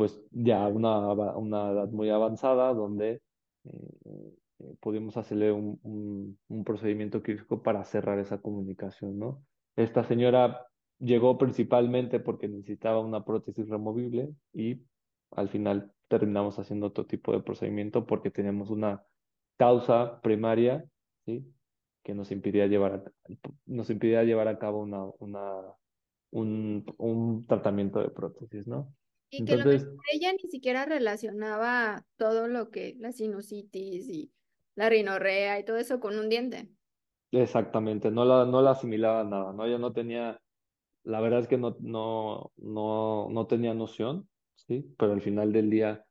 [0.00, 3.20] pues ya una, una edad muy avanzada donde
[3.64, 9.44] eh, eh, pudimos hacerle un, un, un, procedimiento quirúrgico para cerrar esa comunicación, ¿no?
[9.76, 10.66] Esta señora
[11.00, 14.80] llegó principalmente porque necesitaba una prótesis removible y
[15.32, 19.04] al final terminamos haciendo otro tipo de procedimiento porque tenemos una
[19.58, 20.82] causa primaria,
[21.26, 21.44] ¿sí?
[22.02, 23.04] Que nos impidía llevar a,
[23.66, 25.60] nos impidía llevar a cabo una, una,
[26.30, 28.94] un, un tratamiento de prótesis, ¿no?
[29.30, 34.32] Y que Entonces, lo ella ni siquiera relacionaba todo lo que la sinusitis y
[34.74, 36.70] la rinorrea y todo eso con un diente.
[37.32, 39.64] Exactamente, no la, no la asimilaba nada, ¿no?
[39.64, 40.40] Ella no tenía,
[41.04, 44.84] la verdad es que no, no, no, no tenía noción, ¿sí?
[44.98, 46.06] Pero al final del día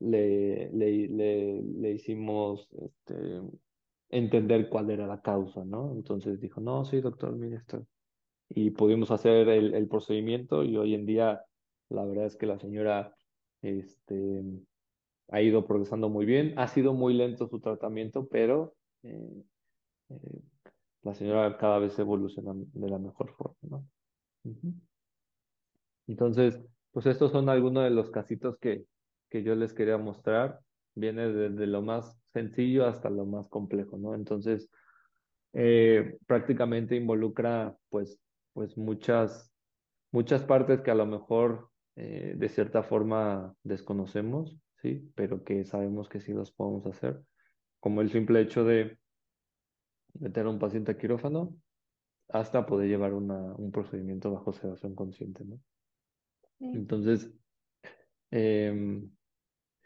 [0.00, 3.40] le, le, le, le hicimos este,
[4.10, 5.92] entender cuál era la causa, ¿no?
[5.92, 7.86] Entonces dijo, no, sí, doctor, mire esto.
[8.48, 11.42] Y pudimos hacer el, el procedimiento y hoy en día
[11.88, 13.14] la verdad es que la señora
[13.62, 14.42] Este,
[15.28, 16.54] ha ido progresando muy bien.
[16.58, 19.42] Ha sido muy lento su tratamiento, pero eh,
[20.10, 20.40] eh,
[21.02, 23.86] la señora cada vez evoluciona de la mejor forma, ¿no?
[26.06, 26.60] Entonces,
[26.92, 28.84] pues estos son algunos de los casitos que,
[29.30, 30.60] que yo les quería mostrar.
[30.94, 34.14] Viene desde lo más sencillo hasta lo más complejo, ¿no?
[34.14, 34.70] Entonces,
[35.54, 38.20] eh, prácticamente involucra pues,
[38.52, 39.52] pues muchas,
[40.12, 45.10] muchas partes que a lo mejor eh, de cierta forma desconocemos, ¿sí?
[45.14, 47.22] Pero que sabemos que sí los podemos hacer,
[47.80, 48.98] como el simple hecho de
[50.14, 51.56] meter a un paciente a quirófano
[52.28, 55.60] hasta poder llevar una, un procedimiento bajo sedación consciente, ¿no?
[56.58, 56.70] Sí.
[56.74, 57.32] Entonces,
[58.30, 59.10] em,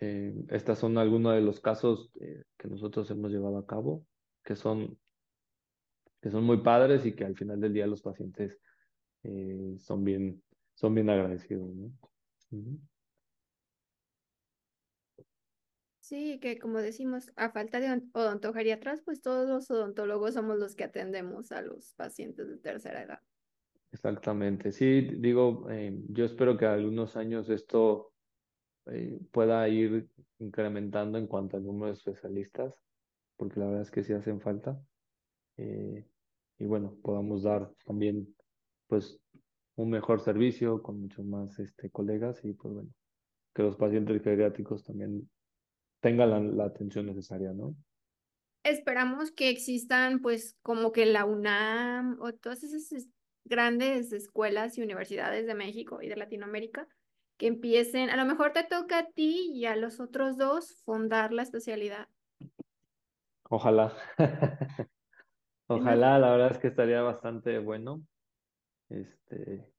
[0.01, 4.07] eh, estos son algunos de los casos eh, que nosotros hemos llevado a cabo,
[4.45, 4.99] que son,
[6.23, 8.59] que son muy padres y que al final del día los pacientes
[9.25, 10.43] eh, son bien,
[10.79, 11.93] son bien agradecidos, ¿no?
[12.53, 12.81] Ujú.
[16.01, 20.75] Sí, que como decimos, a falta de on- odontogeriatras, pues todos los odontólogos somos los
[20.75, 23.21] que atendemos a los pacientes de tercera edad.
[23.91, 24.73] Exactamente.
[24.73, 28.15] Sí, digo, eh, yo espero que algunos años esto
[28.87, 32.75] eh, pueda ir incrementando en cuanto al número de especialistas,
[33.37, 34.85] porque la verdad es que sí hacen falta.
[35.59, 36.09] eh,
[36.59, 38.37] y bueno, podamos dar también
[38.89, 39.21] pues
[39.79, 42.91] un mejor servicio con muchos más este, colegas y pues bueno,
[43.55, 45.31] que los pacientes geriátricos también
[46.01, 47.77] tengan la, la atención necesaria, ¿no?
[48.65, 53.09] Esperamos que existan, pues, como que la UNAM o todas esas es-
[53.45, 56.87] grandes escuelas y universidades de México y de Latinoamérica
[57.39, 61.33] que empiecen, a lo mejor te toca a ti y a los otros dos fundar
[61.33, 62.09] la especialidad.
[63.51, 63.93] Ojalá.
[65.69, 68.03] Ojalá, la verdad es que estaría bastante bueno.
[68.89, 69.73] Este,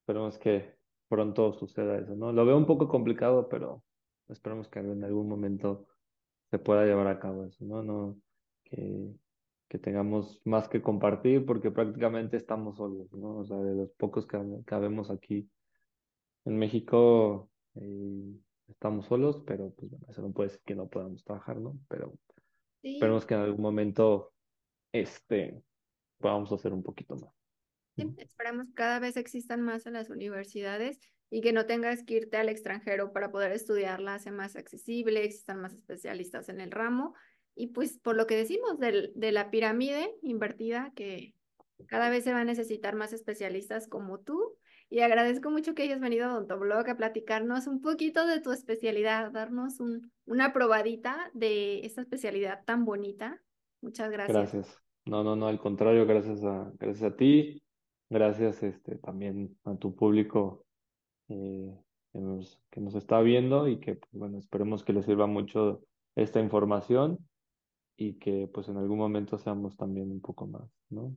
[0.00, 0.76] esperemos que
[1.08, 2.32] pronto suceda eso, ¿no?
[2.32, 3.84] Lo veo un poco complicado, pero
[4.28, 5.86] esperemos que en algún momento
[6.50, 7.82] se pueda llevar a cabo eso, ¿no?
[7.82, 8.20] No,
[8.64, 9.14] que,
[9.68, 13.38] que tengamos más que compartir porque prácticamente estamos solos, ¿no?
[13.38, 15.50] O sea, de los pocos que habemos aquí
[16.44, 18.34] en México, eh,
[18.68, 21.78] estamos solos, pero pues bueno, eso no puede decir que no podamos trabajar, ¿no?
[21.88, 22.14] Pero
[22.82, 24.32] Sí, esperemos que en algún momento,
[24.92, 25.62] este,
[26.18, 27.39] podamos hacer un poquito más.
[28.08, 30.98] Sí, esperamos que cada vez existan más en las universidades
[31.30, 35.60] y que no tengas que irte al extranjero para poder estudiarla, sea más accesible, existan
[35.60, 37.14] más especialistas en el ramo.
[37.54, 41.34] Y pues por lo que decimos del- de la pirámide invertida, que
[41.86, 44.56] cada vez se va a necesitar más especialistas como tú.
[44.88, 49.30] Y agradezco mucho que hayas venido a Odontoblog a platicarnos un poquito de tu especialidad,
[49.30, 53.40] darnos un, una probadita de esta especialidad tan bonita.
[53.82, 54.52] Muchas gracias.
[54.52, 54.82] Gracias.
[55.06, 57.62] No, no, no, al contrario, gracias a, gracias a ti,
[58.10, 60.66] gracias este, también a tu público
[61.28, 61.74] eh,
[62.12, 65.82] que nos, que nos está viendo y que, pues, bueno, esperemos que les sirva mucho
[66.16, 67.18] esta información
[67.96, 71.14] y que pues en algún momento seamos también un poco más, ¿no?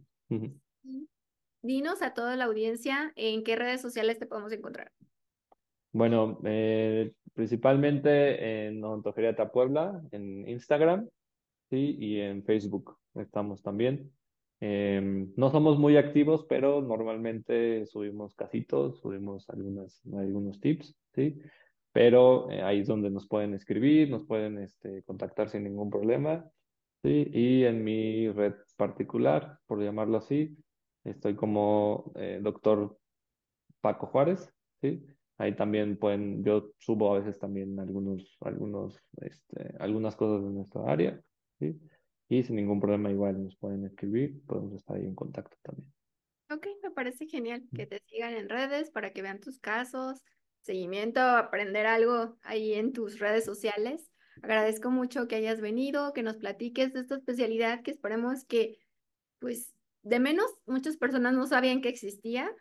[1.62, 4.92] Dinos a toda la audiencia en qué redes sociales te podemos encontrar.
[5.94, 11.08] Bueno, eh, principalmente en Odontogeriatra Puebla, en Instagram,
[11.70, 14.12] sí, y en Facebook estamos también.
[14.60, 21.40] Em, no somos muy activos, pero normalmente subimos casitos, subimos algunas, algunos tips, sí.
[21.92, 26.50] Pero eh, ahí es donde nos pueden escribir, nos pueden este, contactar sin ningún problema,
[27.04, 27.28] sí.
[27.34, 30.58] Y en mi red particular, por llamarlo así,
[31.04, 32.98] estoy como eh, doctor
[33.82, 34.52] Paco Juárez,
[34.82, 35.06] ¿sí?
[35.38, 40.84] Ahí también pueden, yo subo a veces también algunos, algunos, este, algunas cosas de nuestra
[40.90, 41.22] área,
[41.60, 41.78] ¿sí?
[42.34, 45.94] Y sin ningún problema igual nos pueden escribir, podemos estar ahí en contacto también.
[46.50, 50.24] Ok, me parece genial que te sigan en redes para que vean tus casos,
[50.62, 54.10] seguimiento, aprender algo ahí en tus redes sociales.
[54.42, 58.80] Agradezco mucho que hayas venido, que nos platiques de esta especialidad que esperemos que,
[59.38, 62.52] pues, de menos muchas personas no sabían que existía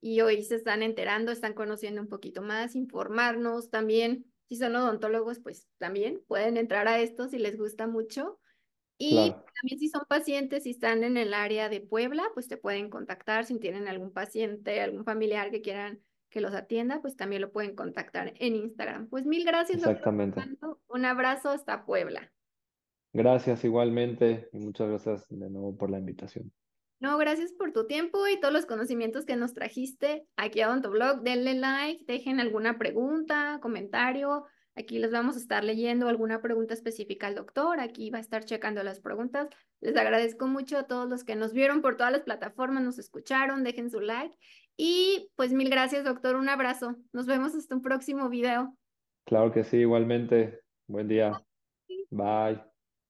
[0.00, 4.24] y hoy se están enterando, están conociendo un poquito más, informarnos también.
[4.48, 8.38] Si son odontólogos, pues también pueden entrar a esto si les gusta mucho.
[8.98, 12.56] Y Claro, también si son pacientes, si están en el área de Puebla, pues te
[12.56, 13.44] pueden contactar.
[13.44, 17.74] Si tienen algún paciente, algún familiar que quieran que los atienda, pues también lo pueden
[17.74, 19.08] contactar en Instagram.
[19.08, 20.42] Pues mil gracias, exactamente.
[20.88, 22.32] Un abrazo hasta Puebla.
[23.12, 26.52] Gracias igualmente y muchas gracias de nuevo por la invitación.
[26.98, 31.22] No, gracias por tu tiempo y todos los conocimientos que nos trajiste aquí a Odontoblog.
[31.22, 34.44] Denle like, dejen alguna pregunta, comentario.
[34.76, 37.80] Aquí les vamos a estar leyendo alguna pregunta específica al doctor.
[37.80, 39.48] Aquí va a estar checando las preguntas.
[39.80, 43.64] Les agradezco mucho a todos los que nos vieron por todas las plataformas, nos escucharon.
[43.64, 44.36] Dejen su like
[44.76, 46.36] Y pues mil gracias, doctor.
[46.36, 46.96] Un abrazo.
[47.12, 48.76] Nos vemos hasta un próximo video.
[49.24, 50.60] Claro que sí, igualmente.
[50.86, 51.42] Buen día.
[52.10, 52.75] Bye.